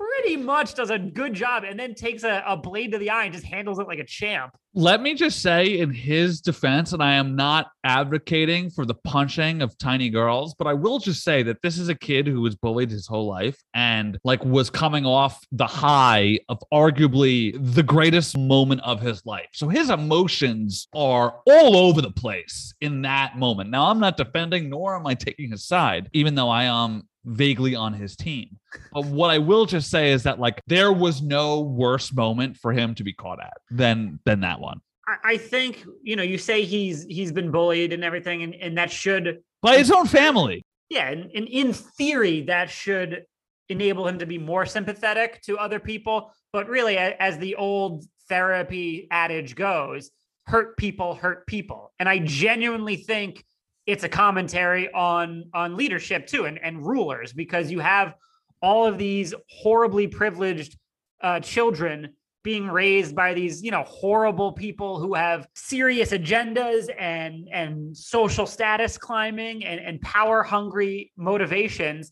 [0.03, 3.25] pretty much does a good job and then takes a, a blade to the eye
[3.25, 4.55] and just handles it like a champ.
[4.75, 9.61] Let me just say, in his defense, and I am not advocating for the punching
[9.61, 12.55] of tiny girls, but I will just say that this is a kid who was
[12.55, 18.35] bullied his whole life and like was coming off the high of arguably the greatest
[18.35, 19.49] moment of his life.
[19.53, 23.69] So his emotions are all over the place in that moment.
[23.69, 27.75] Now, I'm not defending nor am I taking his side, even though I am vaguely
[27.75, 28.59] on his team.
[28.91, 32.73] But what I will just say is that like there was no worse moment for
[32.73, 34.81] him to be caught at than than that one.
[35.23, 38.89] I, think, you know, you say he's he's been bullied and everything, and, and that
[38.89, 40.65] should By his own family.
[40.89, 43.25] yeah, and, and in theory, that should
[43.67, 46.31] enable him to be more sympathetic to other people.
[46.53, 50.09] But really, as the old therapy adage goes,
[50.45, 51.91] hurt people hurt people.
[51.99, 53.43] And I genuinely think
[53.85, 58.13] it's a commentary on on leadership too and, and rulers because you have
[58.61, 60.77] all of these horribly privileged
[61.21, 62.13] uh, children
[62.43, 68.45] being raised by these you know horrible people who have serious agendas and and social
[68.45, 72.11] status climbing and, and power hungry motivations.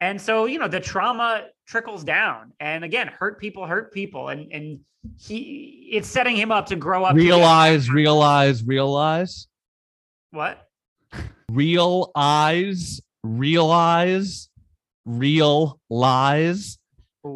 [0.00, 2.52] And so you know the trauma trickles down.
[2.60, 4.28] And again hurt people hurt people.
[4.28, 4.80] And and
[5.16, 9.46] he it's setting him up to grow up to Realize, realize, realize,
[10.32, 10.67] what
[11.50, 14.48] real eyes, realize,
[15.04, 16.78] real lies.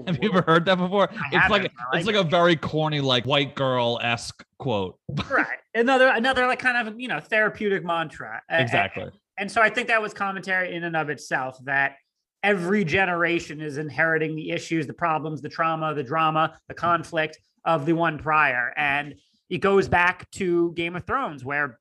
[0.07, 1.11] Have you ever heard that before?
[1.11, 1.73] I It's like haven't.
[1.95, 4.99] It's like like a very corny, like white girl esque quote.
[5.31, 9.11] right another another like kind of you know therapeutic mantra Exactly.
[9.39, 11.97] and so i think that was commentary in and of itself that
[12.43, 17.87] every generation is inheriting the issues the problems the trauma the drama the conflict of
[17.87, 19.15] the one prior and
[19.49, 21.79] it goes back to game of thrones where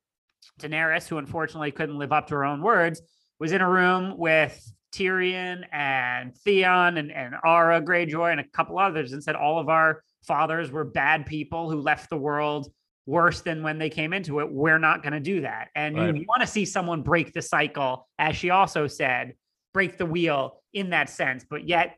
[0.62, 3.02] daenerys who unfortunately couldn't live up to her own words
[3.40, 4.60] was in a room with
[4.94, 9.70] Tyrion and Theon and, and Yara Greyjoy and a couple others and said all of
[9.70, 12.72] our fathers were bad people who left the world
[13.06, 14.52] worse than when they came into it.
[14.52, 15.70] We're not going to do that.
[15.76, 16.16] And Right.
[16.16, 19.34] you want to see someone break the cycle, as she also said,
[19.74, 21.46] break the wheel in that sense.
[21.50, 21.96] But yet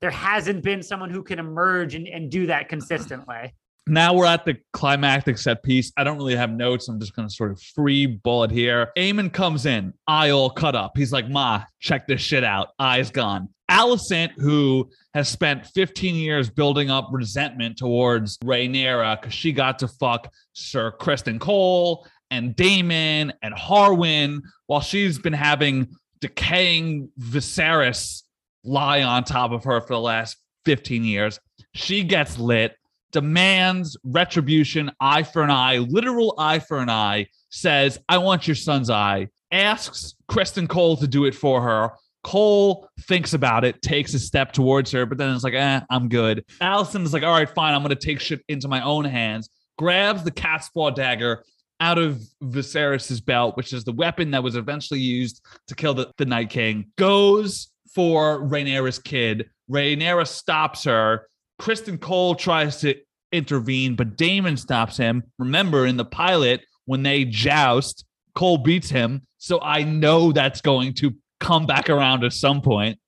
[0.00, 3.54] there hasn't been someone who can emerge and, and do that consistently.
[3.86, 5.92] Now we're at the climactic set piece.
[5.96, 6.88] I don't really have notes.
[6.88, 8.90] I'm just going to sort of free bullet here.
[8.96, 10.96] Aemond comes in, eye all cut up.
[10.96, 12.68] He's like, Ma, check this shit out.
[12.78, 13.50] Eye's gone.
[13.70, 19.88] Alicent, who has spent 15 years building up resentment towards Rhaenyra because she got to
[19.88, 25.88] fuck Sir Criston Cole and Daemon and Harwin while she's been having
[26.20, 28.22] decaying Viserys
[28.64, 31.38] lie on top of her for the last 15 years.
[31.74, 32.76] She gets lit
[33.14, 38.56] demands retribution, eye for an eye, literal eye for an eye, says, I want your
[38.56, 41.90] son's eye, asks Criston Cole to do it for her.
[42.24, 46.08] Cole thinks about it, takes a step towards her, but then it's like, eh, I'm
[46.08, 46.44] good.
[46.60, 49.48] Alicent is like, all right, fine, I'm going to take shit into my own hands,
[49.78, 51.44] grabs the cat's paw dagger
[51.78, 56.10] out of Viserys's belt, which is the weapon that was eventually used to kill the,
[56.18, 59.48] the Night King, goes for Rhaenyra's kid.
[59.70, 61.28] Rhaenyra stops her.
[61.60, 62.94] Criston Cole tries to
[63.32, 65.22] intervene, but Daemon stops him.
[65.38, 69.26] Remember, in the pilot, when they joust, Cole beats him.
[69.38, 72.98] So I know that's going to come back around at some point.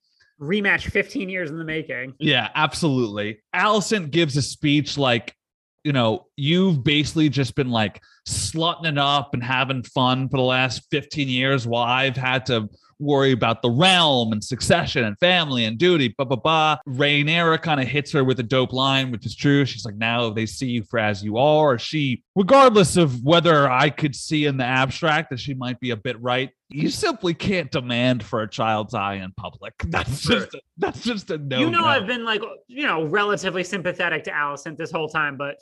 [0.40, 2.14] Rematch 15 years in the making.
[2.18, 3.42] Yeah, absolutely.
[3.54, 5.34] Alicent gives a speech like,
[5.82, 10.42] you know, you've basically just been like slutting it up and having fun for the
[10.42, 12.68] last 15 years while I've had to
[12.98, 16.76] worry about the realm and succession and family and duty, blah, blah, blah.
[16.88, 19.64] Rhaenyra kind of hits her with a dope line, which is true.
[19.64, 21.74] She's like, now they see you for as you are.
[21.74, 25.90] Or She, regardless of whether I could see in the abstract that she might be
[25.90, 29.74] a bit right, you simply can't demand for a child's eye in public.
[29.86, 31.60] That's just, a, that's just a no.
[31.60, 35.56] you know, I've been like, you know, relatively sympathetic to Alicent this whole time, but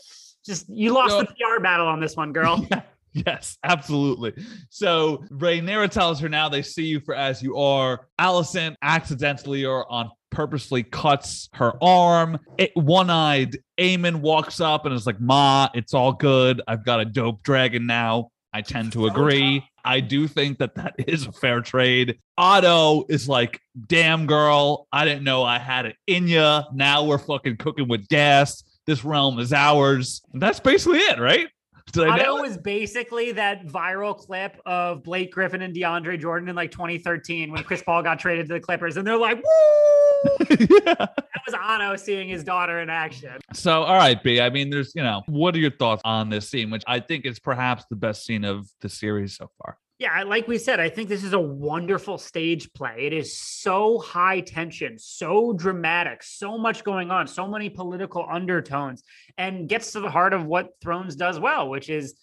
[0.46, 1.20] just you lost No.
[1.22, 2.66] the PR battle on this one, girl.
[3.14, 4.34] Yes, absolutely.
[4.70, 8.08] So Rhaenyra tells her now they see you for as you are.
[8.20, 12.40] Alicent accidentally or on purposely cuts her arm.
[12.74, 16.60] One-eyed Aemond walks up and is like, "Ma, it's all good.
[16.66, 19.64] I've got a dope dragon now." I tend to agree.
[19.84, 22.18] I do think that that is a fair trade.
[22.36, 26.64] Otto is like, "Damn girl, I didn't know I had it in ya.
[26.72, 28.64] Now we're fucking cooking with gas.
[28.86, 31.48] This realm is ours." And that's basically it, right?
[31.92, 32.40] Did I it?
[32.40, 37.62] was basically that viral clip of Blake Griffin and DeAndre Jordan in like 2013 when
[37.62, 40.94] Chris Paul got traded to the Clippers, and they're like, "Woo!" yeah.
[40.94, 43.38] That was Otto seeing his daughter in action.
[43.52, 44.40] So, all right, B.
[44.40, 47.26] I mean, there's, you know, what are your thoughts on this scene, which I think
[47.26, 49.78] is perhaps the best scene of the series so far?
[49.98, 53.06] Yeah, like we said, I think this is a wonderful stage play.
[53.06, 59.04] It is so high tension, so dramatic, so much going on, so many political undertones,
[59.38, 62.14] and gets to the heart of what Thrones does well, which is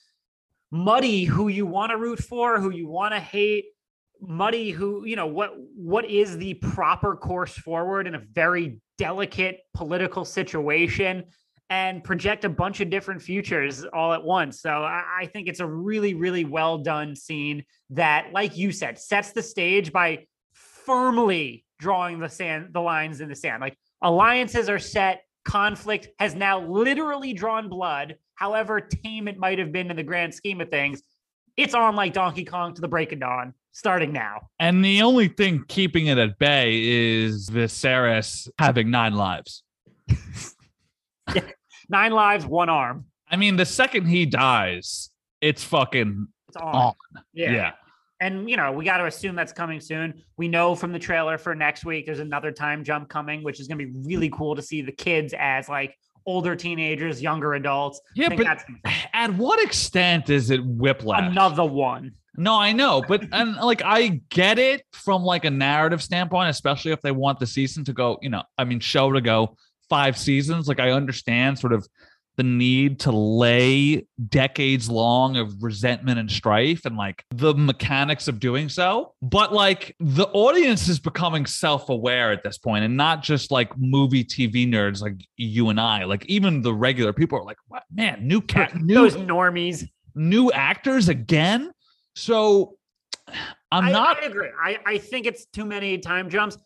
[0.70, 3.66] muddy who you want to root for, who you want to hate,
[4.20, 9.60] muddy who, you know, what what is the proper course forward in a very delicate
[9.74, 11.24] political situation
[11.72, 14.62] and project a bunch of different futures all at once.
[14.62, 19.00] So I, I think it's a really, really well done scene that, like you said,
[19.00, 23.62] sets the stage by firmly drawing the sand, the lines in the sand.
[23.62, 28.18] Like alliances are set, conflict has now literally drawn blood.
[28.36, 31.02] However tame it might have been in the grand scheme of things,
[31.56, 34.42] it's on like Donkey Kong to the break of dawn, starting now.
[34.60, 39.64] And the only thing keeping it at bay is Viserys having nine lives.
[41.92, 43.06] Nine lives, one arm.
[43.30, 45.10] I mean, the second he dies,
[45.42, 46.76] it's fucking It's on.
[46.76, 46.94] on.
[47.34, 47.52] Yeah.
[47.52, 47.72] yeah.
[48.22, 50.14] And you know, we got to assume that's coming soon.
[50.38, 53.68] We know from the trailer for next week there's another time jump coming, which is
[53.68, 58.00] going to be really cool to see the kids as like older teenagers, younger adults.
[58.06, 58.64] I Yeah, think but that's
[59.14, 61.30] at what extent is it whiplash?
[61.30, 62.14] another one.
[62.38, 66.92] No, I know, but and like I get it from like a narrative standpoint, especially
[66.94, 69.58] if they want the season to go, you know, I mean, show to go
[69.92, 70.70] five seasons.
[70.70, 71.86] Like I understand sort of
[72.38, 78.40] the need to lay decades long of resentment and strife and like the mechanics of
[78.40, 79.14] doing so.
[79.22, 84.24] But like the audience is becoming self-aware at this point and not just like movie
[84.24, 86.06] TV nerds like you and I.
[86.06, 89.86] Like even the regular people are like, what man, new cat new Those normies.
[90.16, 91.72] new actors again.
[92.16, 92.78] So
[93.74, 94.24] I'm I, not.
[94.24, 94.50] I agree.
[94.64, 96.58] I, I think it's too many time jumps.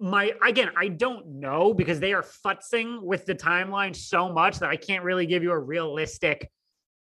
[0.00, 4.70] My again, I don't know because they are futzing with the timeline so much that
[4.70, 6.50] I can't really give you a realistic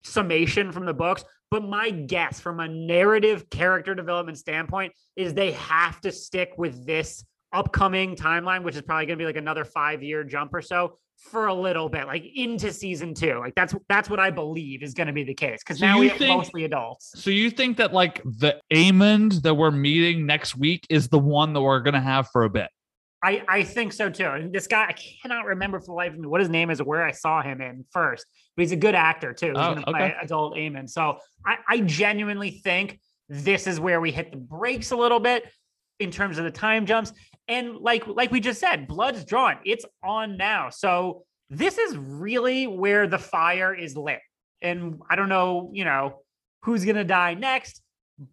[0.03, 1.23] summation from the books.
[1.49, 6.85] But my guess from a narrative character development standpoint is they have to stick with
[6.85, 10.97] this upcoming timeline, which is probably gonna be like another five year jump or so
[11.17, 13.37] for a little bit, like into season two.
[13.37, 15.59] Like that's that's what I believe is gonna be the case.
[15.61, 17.11] Because So now we have mostly adults.
[17.15, 21.53] So you think that like the Aemond that we're meeting next week is the one
[21.53, 22.69] that we're gonna have for a bit?
[23.23, 24.25] I, I think so too.
[24.25, 26.81] And this guy, I cannot remember for the life of me what his name is
[26.81, 29.49] or where I saw him in first, but he's a good actor too.
[29.49, 30.15] He's Oh, going to play okay.
[30.21, 30.89] adult Aemond.
[30.89, 32.99] So I, I genuinely think
[33.29, 35.45] this is where we hit the brakes a little bit
[35.99, 37.13] in terms of the time jumps.
[37.47, 39.57] And like like we just said, blood's drawn.
[39.65, 40.69] It's on now.
[40.69, 44.19] So this is really where the fire is lit.
[44.61, 46.21] And I don't know, you know,
[46.63, 47.81] who's going to die next,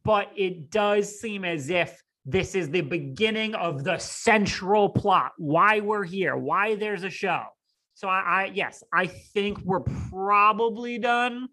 [0.04, 2.00] but it does seem as if
[2.30, 5.32] this is the beginning of the central plot.
[5.38, 6.36] Why we're here.
[6.36, 7.42] Why there's a show.
[7.94, 11.48] So i, I yes i think we're probably done.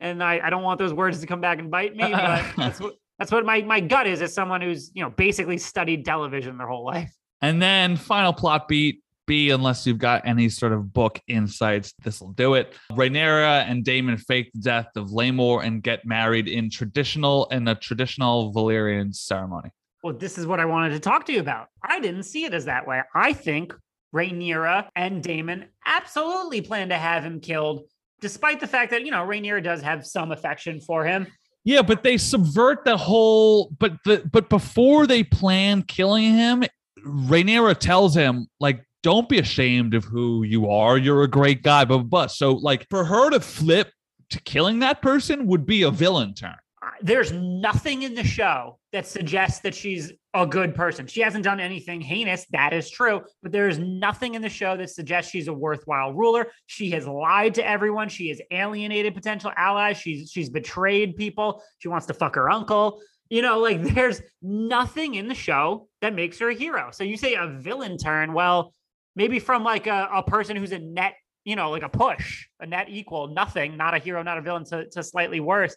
[0.00, 2.80] And I, I don't want those words to come back and bite me but that's
[2.80, 6.58] what that's what my, my gut is as someone who's you know basically studied television
[6.58, 7.12] their whole life.
[7.42, 12.20] And then final plot beat B, unless you've got any sort of book insights, this
[12.20, 12.74] will do it.
[12.92, 17.74] Rhaenyra and Daemon fake the death of Laenor and get married in traditional in a
[17.74, 19.70] traditional Valyrian ceremony.
[20.06, 22.54] Well this is what i wanted to talk to you about i didn't see it
[22.54, 23.74] as that way i think
[24.14, 27.82] Rhaenyra and Daemon absolutely plan to have him killed
[28.20, 31.26] despite the fact that you know Rhaenyra does have some affection for him
[31.64, 33.72] Yeah, but they subvert the whole.
[33.80, 36.62] But the but before they plan killing him,
[37.04, 40.96] Rhaenyra tells him like, "Don't be ashamed of who you are.
[40.96, 42.28] You're a great guy." but blah.
[42.28, 43.90] So like, for her to flip
[44.30, 46.54] to killing that person would be a villain turn.
[47.00, 51.06] There's nothing in the show that suggests that she's a good person.
[51.06, 52.46] She hasn't done anything heinous.
[52.50, 53.22] That is true.
[53.42, 56.48] But there is nothing in the show that suggests she's a worthwhile ruler.
[56.66, 58.08] She has lied to everyone.
[58.08, 59.96] She has alienated potential allies.
[59.96, 61.62] She's she's betrayed people.
[61.78, 63.00] She wants to fuck her uncle.
[63.28, 66.90] You know, like there's nothing in the show that makes her a hero.
[66.92, 68.72] So you say a villain turn, well,
[69.14, 72.66] maybe from like a, a person who's a net, you know, like a push, a
[72.66, 75.74] net equal, nothing, not a hero, not a villain, to, to slightly worse.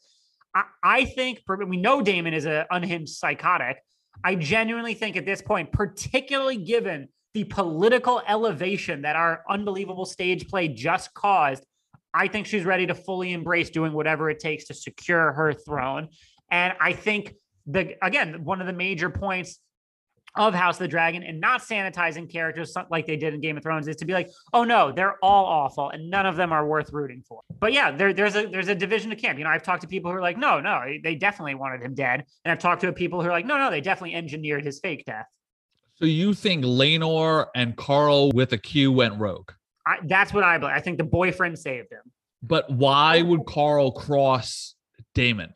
[0.56, 3.78] I, I think we know Daemon is an unhinged psychotic.
[4.24, 10.47] I genuinely think at this point, particularly given the political elevation that our unbelievable stage
[10.47, 11.64] play just caused,
[12.14, 16.10] I think she's ready to fully embrace doing whatever it takes to secure her throne.
[16.50, 17.36] And I think
[17.68, 19.60] the again, one of the major points
[20.36, 23.63] of House of the Dragon and not sanitizing characters like they did in Game of
[23.63, 26.65] Thrones is to be like, oh no, they're all awful and none of them are
[26.65, 27.41] worth rooting for.
[27.59, 29.38] But yeah, there, there's a there's a division of camp.
[29.38, 31.93] You know, I've talked to people who are like, no, no, they definitely wanted him
[31.93, 34.80] dead, and I've talked to people who are like, no, no, they definitely engineered his
[34.80, 35.25] fake death.
[35.95, 39.51] So you think Laenor and Qarl with a Q went rogue?
[39.86, 40.75] I, that's what I believe.
[40.75, 42.11] I think the boyfriend saved him.
[42.41, 44.75] But why would Qarl cross
[45.13, 45.53] Daemon?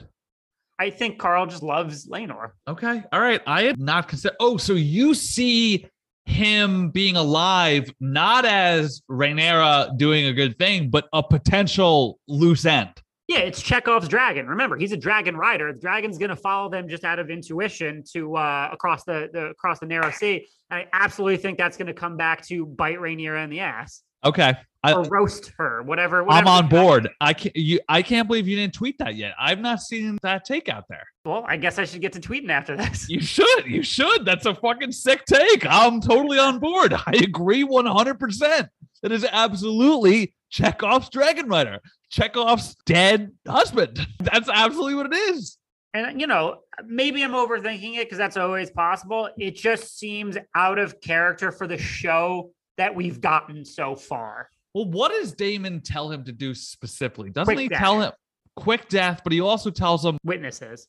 [0.83, 2.49] I think Qarl just loves Laenor.
[2.67, 3.01] Okay.
[3.13, 3.41] All right.
[3.47, 4.35] I had not considered.
[4.41, 5.87] Oh, so you see
[6.25, 12.89] him being alive not as Rhaenyra doing a good thing, but a potential loose end.
[13.29, 14.45] Yeah, it's Chekhov's dragon.
[14.45, 15.71] Remember, he's a dragon rider.
[15.71, 19.45] The dragon's going to follow them just out of intuition to uh, across the, the
[19.45, 20.45] across the narrow sea.
[20.69, 24.03] And I absolutely think that's going to come back to bite Rhaenyra in the ass
[24.25, 24.53] Okay.
[24.83, 26.29] I, or roast her, whatever.
[26.29, 27.09] I'm on board.
[27.21, 29.33] I can't you I can't believe you didn't tweet that yet.
[29.39, 31.05] I've not seen that take out there.
[31.25, 33.09] Well, I guess I should get to tweeting after this.
[33.09, 33.65] You should.
[33.65, 34.25] You should.
[34.25, 35.65] That's a fucking sick take.
[35.65, 36.93] I'm totally on board.
[37.05, 38.67] I agree 100%.
[39.01, 41.79] That is absolutely Chekhov's Dragon Rider.
[42.09, 44.05] Chekhov's dead husband.
[44.19, 45.57] That's absolutely what it is.
[45.93, 49.29] And you know, maybe I'm overthinking it because that's always possible.
[49.37, 54.49] It just seems out of character for the show that we've gotten so far.
[54.73, 57.29] Well, what does Daemon tell him to do specifically?
[57.29, 57.79] Doesn't Quick he death.
[57.79, 58.11] tell him
[58.55, 60.87] quick death, but he also tells him, Witnesses.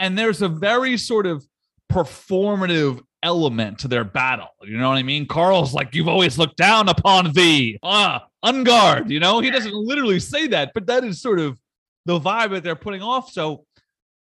[0.00, 1.46] and there's a very sort of
[1.92, 4.48] performative element to their battle.
[4.62, 5.26] You know what I mean?
[5.26, 7.78] Qarl's like, You've always looked down upon thee.
[7.82, 9.10] Ah, unguard.
[9.10, 11.58] You know, he doesn't literally say that, but that is sort of
[12.04, 13.32] the vibe that they're putting off.
[13.32, 13.64] So,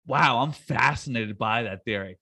[0.06, 2.18] wow, I'm fascinated by that theory.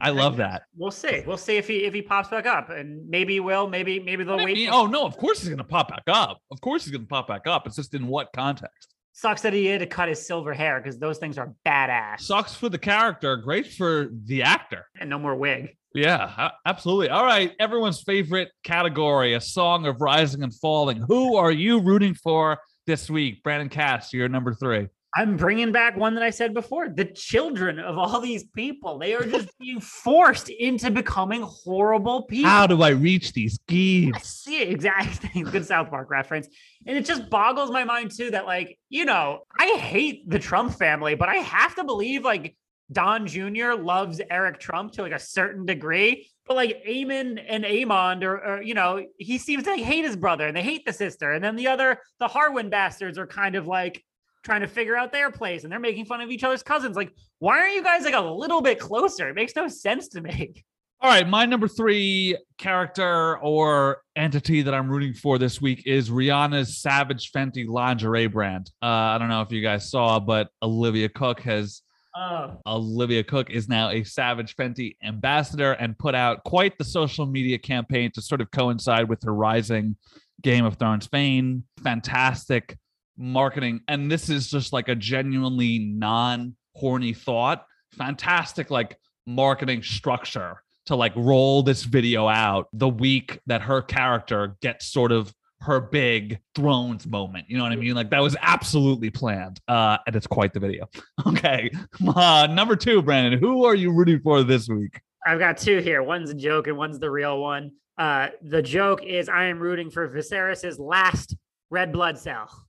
[0.00, 0.62] I love that.
[0.76, 1.22] We'll see.
[1.26, 3.68] We'll see if he if he pops back up, and maybe he will.
[3.68, 4.54] Maybe maybe they'll I wait.
[4.56, 6.38] mean, oh no, of course he's gonna pop back up.
[6.50, 7.66] Of course he's gonna pop back up.
[7.66, 8.94] It's just in what context.
[9.12, 12.20] Sucks that he had to cut his silver hair because those things are badass.
[12.20, 14.84] Sucks for the character, great for the actor.
[15.00, 15.74] and no more wig.
[15.94, 17.08] Yeah, absolutely.
[17.08, 21.02] All right, everyone's favorite category, a song of rising and falling.
[21.08, 23.42] Who are you rooting for this week?
[23.42, 24.88] Brandon Cass, you're number three.
[25.16, 26.90] I'm bringing back one that I said before.
[26.90, 32.50] The children of all these people, they are just being forced into becoming horrible people.
[32.50, 34.12] How do I reach these geese?
[34.14, 35.42] I see it exactly.
[35.50, 36.48] Good South Park reference.
[36.84, 40.74] And it just boggles my mind too that, like, you know, I hate the Trump
[40.74, 42.54] family, but I have to believe like
[42.92, 43.72] Don Jr.
[43.72, 46.28] loves Eric Trump to like a certain degree.
[46.46, 50.14] But like Amon and Amond, or, or you know, he seems to like, hate his
[50.14, 51.32] brother and they hate the sister.
[51.32, 54.04] And then the other, the Harwin bastards are kind of like
[54.46, 56.96] trying to figure out their place and they're making fun of each other's cousins.
[56.96, 59.28] Like, why aren't you guys like a little bit closer?
[59.28, 60.64] It makes no sense to me.
[61.00, 66.08] All right, my number three character or entity that I'm rooting for this week is
[66.08, 68.70] Rihanna's Savage Fenty lingerie brand.
[68.80, 71.82] Uh, I don't know if you guys saw, but Olivia Cooke has
[72.18, 77.26] Oh, Olivia Cooke is now a Savage Fenty ambassador and put out quite the social
[77.26, 79.96] media campaign to sort of coincide with her rising
[80.40, 81.64] Game of Thrones fame.
[81.82, 82.78] Fantastic
[83.16, 83.80] marketing.
[83.88, 87.66] And this is just like a genuinely non horny thought.
[87.92, 94.56] Fantastic, like marketing structure to like roll this video out the week that her character
[94.60, 97.46] gets sort of her big thrones moment.
[97.48, 97.94] You know what I mean?
[97.94, 99.60] Like that was absolutely planned.
[99.66, 100.88] Uh, and it's quite the video.
[101.26, 101.70] Okay.
[102.06, 105.00] Uh, number two, Brandon, who are you rooting for this week?
[105.26, 106.02] I've got two here.
[106.02, 107.72] One's a joke and one's the real one.
[107.98, 111.34] Uh, the joke is I am rooting for Viserys's last
[111.70, 112.65] red blood cell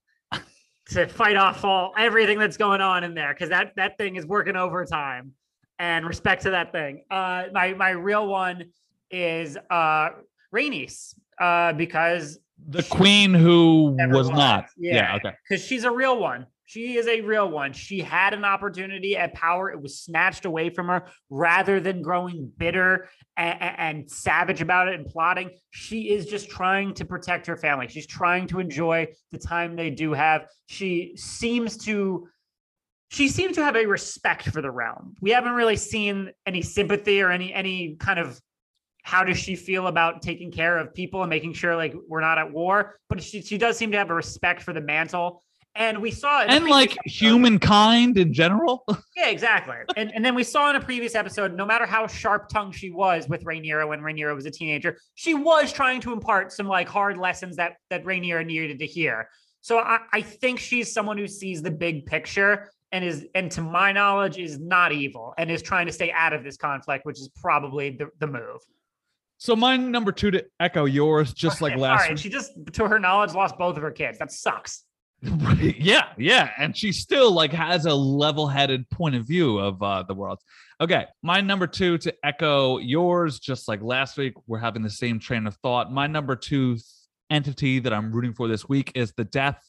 [0.91, 4.25] to fight off all everything that's going on in there because that that thing is
[4.25, 5.33] working overtime.
[5.79, 7.03] And respect to that thing.
[7.11, 8.71] Uh, my my real one
[9.11, 10.09] is uh,
[10.53, 14.29] Rhaenys uh, because The queen who was was.
[14.29, 14.65] not.
[14.77, 14.95] Yeah.
[14.95, 15.15] yeah.
[15.17, 15.31] Okay.
[15.47, 16.47] because she's a real one.
[16.68, 17.72] She is a real one.
[17.72, 19.72] She had an opportunity at power.
[19.72, 23.07] It was snatched away from her rather than growing bitter
[23.38, 25.51] and, and savage about it and plotting.
[25.70, 27.88] She is just trying to protect her family.
[27.88, 30.47] She's trying to enjoy the time they do have.
[30.68, 32.28] She seems to.
[33.09, 35.15] She seems to have a respect for the realm.
[35.22, 38.38] We haven't really seen any sympathy or any any kind of
[39.03, 42.38] how does she feel about taking care of people and making sure like we're not
[42.38, 45.45] at war but she, she does seem to have a respect for the mantle
[45.78, 48.84] and we saw in the And like episode- humankind in general.
[49.15, 52.49] yeah exactly and, and then we saw in a previous episode no matter how sharp
[52.49, 56.51] tongued she was with Rhaenyra when Rhaenyra was a teenager she was trying to impart
[56.51, 59.30] some like hard lessons that that Rhaenyra needed to hear
[59.61, 63.61] so I, I think she's someone who sees the big picture and is and to
[63.61, 67.19] my knowledge is not evil and is trying to stay out of this conflict which
[67.19, 68.61] is probably the, the move
[69.39, 72.17] so my number two to echo yours, just like last All right, week.
[72.17, 74.17] she just, to her knowledge, lost both of her kids.
[74.17, 74.84] That sucks.
[75.59, 80.13] Yeah, yeah, and she still like has a level-headed point of view of uh, the
[80.13, 80.39] world.
[80.80, 85.20] Okay, my number two to echo yours, just like last week, we're having the same
[85.20, 85.91] train of thought.
[85.91, 86.78] My number two
[87.30, 89.59] entity that I'm rooting for this week is the death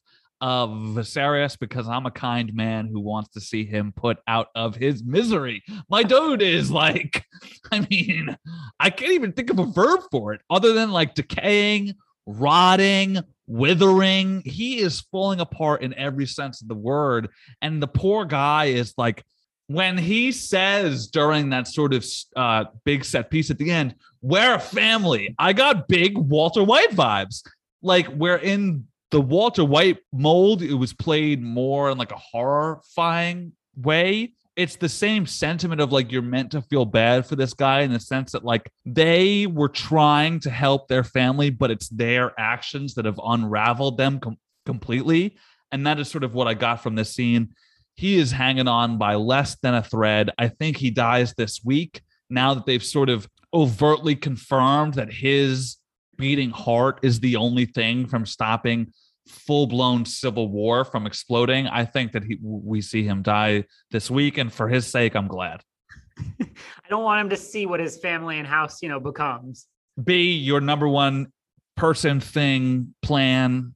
[0.41, 4.77] of Viserys because I'm a kind man who wants to see him put out of
[4.77, 5.63] his misery.
[5.89, 7.25] My dude is like,
[7.73, 8.37] I mean,
[8.79, 11.95] I can't even think of a verb for it other than like decaying,
[12.27, 13.19] rotting,
[13.49, 14.43] withering.
[14.45, 17.31] He is falling apart in every sense of the word.
[17.61, 19.25] And the poor guy is like
[19.69, 22.05] when he says during that sort of
[22.37, 26.91] uh, big set piece at the end, we're a family, I got big Walter White
[26.91, 27.43] vibes.
[27.83, 33.53] Like, we're in the Walter White mold, it was played more in like a horrifying
[33.77, 34.33] way.
[34.59, 37.93] It's the same sentiment of like you're meant to feel bad for this guy in
[37.93, 42.95] the sense that like they were trying to help their family, but it's their actions
[42.95, 44.37] that have unraveled them com-
[44.67, 45.37] completely.
[45.71, 47.55] And that is sort of what I got from this scene.
[47.95, 50.33] He is hanging on by less than a thread.
[50.39, 55.77] I think he dies this week now that they've sort of overtly confirmed that his
[56.17, 58.93] beating heart is the only thing from stopping
[59.29, 64.39] full-blown civil war from exploding i think that he, we see him die this week
[64.39, 65.63] and for his sake i'm glad
[66.41, 69.67] I don't want him to see what his family and house, you know, becomes.
[70.03, 71.33] b your number one
[71.77, 73.75] person thing plan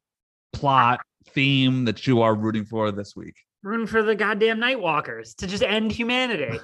[0.52, 5.46] plot theme that you are rooting for this week Rooting for the goddamn Nightwalkers to
[5.46, 6.58] just end humanity.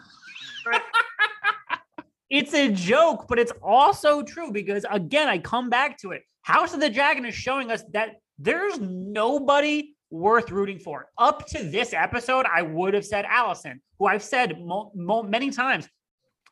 [2.31, 6.23] it's a joke, but it's also true because again, I come back to it.
[6.43, 11.07] House of the Dragon is showing us that there's nobody worth rooting for.
[11.19, 15.51] Up to this episode, I would have said Alicent, who I've said mo- mo- many
[15.51, 15.89] times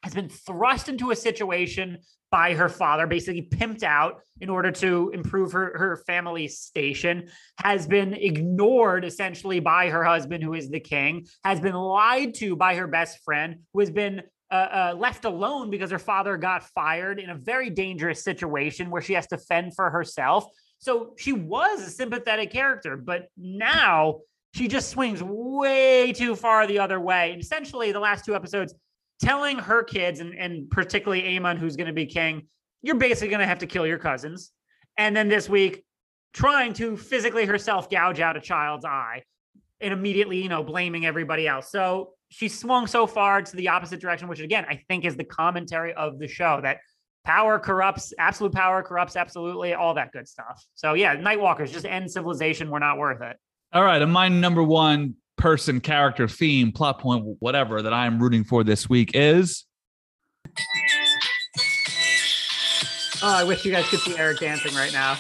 [0.03, 1.99] has been thrust into a situation
[2.31, 7.29] by her father, basically pimped out in order to improve her, her family's station,
[7.59, 12.57] has been ignored essentially by her husband, who is the king, has been lied to
[12.57, 16.63] by her best friend, who has been uh, uh, left alone because her father got
[16.71, 20.47] fired in a very dangerous situation where she has to fend for herself.
[20.79, 24.21] So she was a sympathetic character, but now
[24.55, 27.33] she just swings way too far the other way.
[27.33, 28.75] And essentially, the last two episodes,
[29.21, 32.47] telling her kids, and, and particularly Aemond, who's going to be king,
[32.83, 34.53] you're basically going to have to kill your cousins.
[34.99, 35.85] And then this week,
[36.33, 39.23] trying to physically herself gouge out a child's eye
[39.81, 41.71] and immediately, you know, blaming everybody else.
[41.71, 45.25] So she swung so far to the opposite direction, which again, I think is the
[45.25, 46.79] commentary of the show that
[47.27, 50.65] power corrupts, absolute power corrupts absolutely, all that good stuff.
[50.77, 52.71] So yeah, Nightwalkers just end civilization.
[52.71, 53.37] We're not worth it.
[53.73, 58.23] All right, and my number one person, character, theme, plot point, whatever that I am
[58.23, 59.67] rooting for this week is
[63.23, 65.17] Oh, I wish you guys could see Eric dancing right now.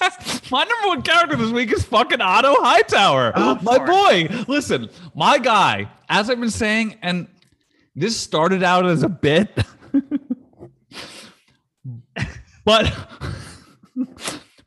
[0.50, 3.32] my number one character this week is fucking Otto Hightower.
[3.34, 4.28] Of my boy.
[4.46, 7.26] Listen, my guy, as I've been saying, and
[7.94, 9.50] this started out as a bit,
[12.64, 12.92] but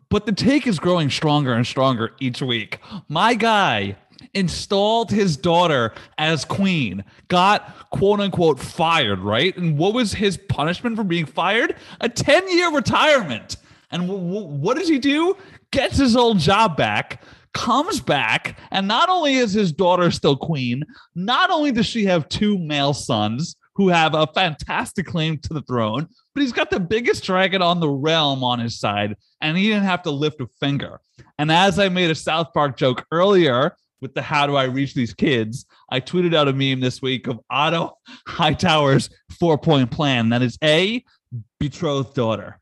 [0.10, 2.80] but the take is growing stronger and stronger each week.
[3.10, 3.98] My guy
[4.34, 9.56] installed his daughter as queen, got quote unquote fired, right?
[9.58, 11.76] And what was his punishment for being fired?
[12.02, 13.58] A 10 year retirement.
[13.92, 15.36] And w- w- what does he do?
[15.72, 17.22] Gets his old job back,
[17.54, 20.84] comes back, and not only is his daughter still queen,
[21.16, 25.62] not only does she have two male sons who have a fantastic claim to the
[25.62, 29.68] throne, but he's got the biggest dragon on the realm on his side, and he
[29.68, 31.00] didn't have to lift a finger.
[31.38, 34.94] And as I made a South Park joke earlier with the how do I reach
[34.94, 40.30] these kids, I tweeted out a meme this week of Otto Hightower's four point plan.
[40.30, 41.04] That is A,
[41.60, 42.60] betrothed daughter,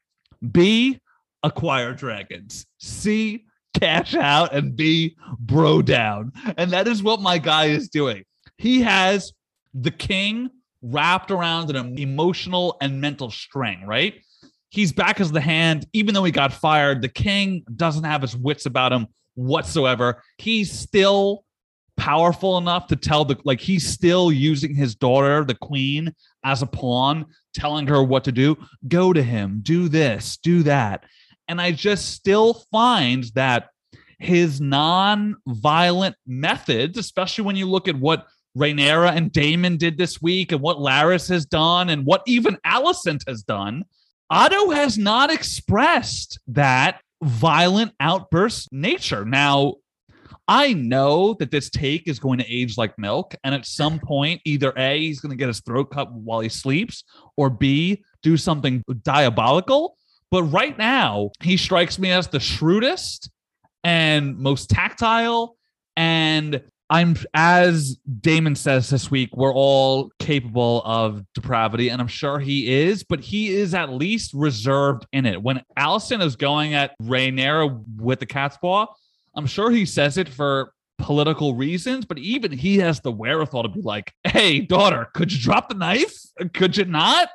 [0.51, 0.99] B,
[1.43, 3.45] acquire dragons, C,
[3.79, 6.31] cash out, and be bro down.
[6.57, 8.23] And that is what my guy is doing.
[8.57, 9.33] He has
[9.73, 10.49] the king
[10.81, 14.15] wrapped around an emotional and mental string, right?
[14.69, 17.01] He's back as the hand, even though he got fired.
[17.01, 20.21] The king doesn't have his wits about him whatsoever.
[20.37, 21.45] He's still
[21.97, 26.13] powerful enough to tell the like he's still using his daughter, the queen,
[26.43, 28.57] as a pawn, telling her what to do.
[28.87, 31.03] Go to him, do this, do that.
[31.47, 33.69] And I just still find that
[34.19, 38.27] his non-violent methods, especially when you look at what
[38.57, 43.27] Rhaenyra and Daemon did this week and what Larys has done and what even Alicent
[43.27, 43.83] has done,
[44.29, 49.25] Otto has not expressed that violent outburst nature.
[49.25, 49.75] Now,
[50.47, 54.41] I know that this take is going to age like milk, and at some point,
[54.45, 57.03] either A, he's going to get his throat cut while he sleeps,
[57.35, 59.97] or B, do something diabolical.
[60.31, 63.29] But right now, he strikes me as the shrewdest
[63.83, 65.55] and most tactile.
[65.95, 72.37] And I'm, as Daemon says this week, we're all capable of depravity, and I'm sure
[72.37, 75.41] he is, but he is at least reserved in it.
[75.41, 78.87] When Alicent is going at Rhaenyra with the cat's paw,
[79.35, 83.69] I'm sure he says it for political reasons, but even he has the wherewithal to
[83.69, 86.15] be like, hey, daughter, could you drop the knife?
[86.53, 87.29] Could you not?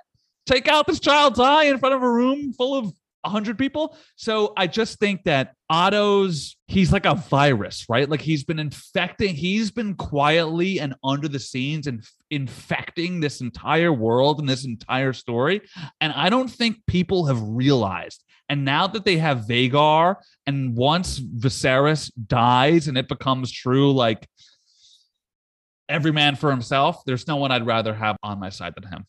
[0.51, 2.87] Take out this child's eye in front of a room full of
[3.23, 3.97] 100 people.
[4.17, 8.09] So I just think that Otto's, he's like a virus, right?
[8.09, 13.93] Like he's been infecting, he's been quietly and under the scenes and infecting this entire
[13.93, 15.61] world and this entire story.
[16.01, 18.25] And I don't think people have realized.
[18.49, 24.27] And now that they have Vhagar, and once Viserys dies and it becomes true, like
[25.89, 29.07] every man for himself, there's no one I'd rather have on my side than him.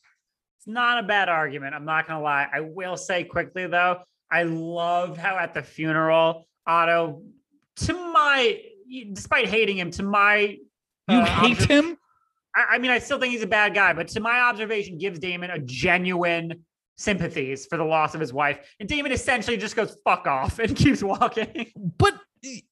[0.62, 1.74] It's not a bad argument.
[1.74, 2.48] I'm not gonna lie.
[2.54, 7.24] I will say quickly though, I loved how at the funeral, Otto,
[7.78, 8.62] to my,
[9.12, 10.60] despite hating him, to my,
[11.10, 11.98] You uh, hate him?
[12.56, 15.18] I, I mean, I still think he's a bad guy, but to my observation, gives
[15.18, 16.64] Daemon a genuine
[16.96, 20.76] sympathies for the loss of his wife, and Daemon essentially just goes "fuck off" and
[20.76, 21.72] keeps walking.
[21.98, 22.20] But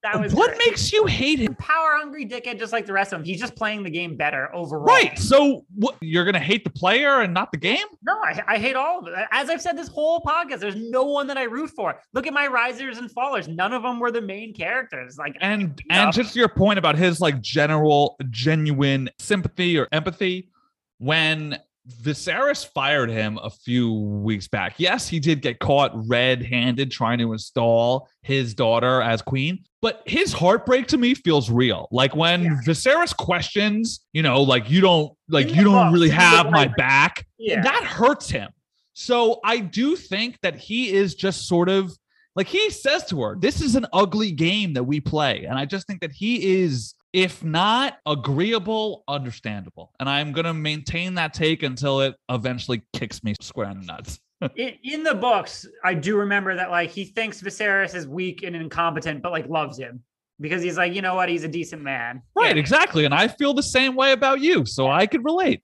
[0.03, 0.69] That was what great.
[0.69, 1.53] makes you hate him?
[1.55, 3.25] Power hungry dickhead, just like the rest of them.
[3.25, 4.85] He's just playing the game better overall.
[4.85, 5.17] Right.
[5.19, 7.85] So what you're gonna hate the player and not the game?
[8.03, 9.13] No, I, I hate all of it.
[9.31, 11.99] As I've said this whole podcast, there's no one that I root for.
[12.13, 13.47] Look at my risers and fallers.
[13.47, 15.17] None of them were the main characters.
[15.17, 20.49] Like, And and just your point about his like general genuine sympathy or empathy
[20.97, 21.57] when
[22.01, 24.75] Viserys fired him a few weeks back.
[24.77, 30.31] Yes, he did get caught red-handed trying to install his daughter as queen, but his
[30.33, 31.87] heartbreak to me feels real.
[31.91, 32.57] Like when Yeah.
[32.65, 37.25] Viserys questions, you know, like you don't like you don't really have my back.
[37.37, 38.49] yeah, That hurts him.
[38.93, 41.91] So I do think that he is just sort of
[42.35, 45.45] like he says to her, This is an ugly game that we play.
[45.45, 49.91] And I just think that he is, if not agreeable, understandable.
[49.99, 53.85] And I'm going to maintain that take until it eventually kicks me square in the
[53.85, 54.19] nuts.
[54.55, 58.55] in, in the books, I do remember that like he thinks Viserys is weak and
[58.55, 60.01] incompetent, but like loves him
[60.39, 62.21] because he's like, you know what, he's a decent man.
[62.35, 62.59] Right, Yeah.
[62.59, 63.05] exactly.
[63.05, 64.65] And I feel the same way about you.
[64.65, 65.61] So I could relate.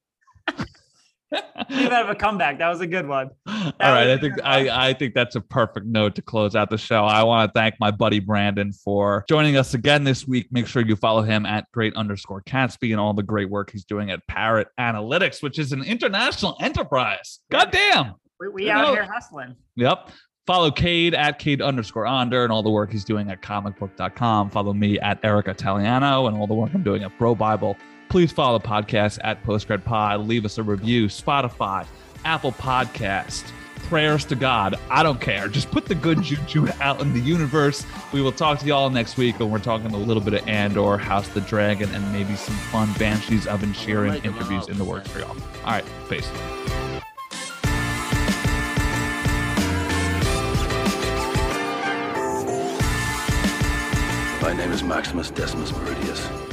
[1.34, 2.60] Out of a comeback.
[2.60, 3.30] That was a good one.
[3.48, 6.78] All right, I think I, I think that's a perfect note to close out the
[6.78, 7.04] show.
[7.06, 10.48] I want to thank my buddy Brandon for joining us again this week.
[10.52, 13.86] Make sure you follow him at great underscore Catsby and all the great work he's
[13.86, 17.40] doing at Parrot Analytics, which is an international enterprise.
[17.52, 18.14] God damn.
[18.40, 19.56] We, we out know- here hustling.
[19.76, 20.10] Yep.
[20.46, 24.52] Follow Cade at Cade underscore under and all the work he's doing at comicbook.com.
[24.52, 27.76] Follow me at Eric Italiano and all the work I'm doing at Pro Bible.
[28.16, 30.22] Please follow the podcast at Postgrad Pod.
[30.26, 31.08] Leave us a review.
[31.08, 31.86] Spotify,
[32.24, 33.44] Apple Podcast,
[33.90, 34.80] prayers to God.
[34.90, 35.50] I don't care.
[35.50, 37.86] Just put the good juju out in the universe.
[38.14, 40.96] We will talk to y'all next week when we're talking a little bit of Andor,
[40.96, 44.64] House of the Dragon, and maybe some fun Banshees of Inisherin oh Make 'em interviews
[44.64, 44.70] out.
[44.70, 45.36] in the works for y'all.
[45.66, 45.84] All right.
[46.08, 46.26] Peace.
[54.42, 56.45] My name is Maximus Decimus Meridius.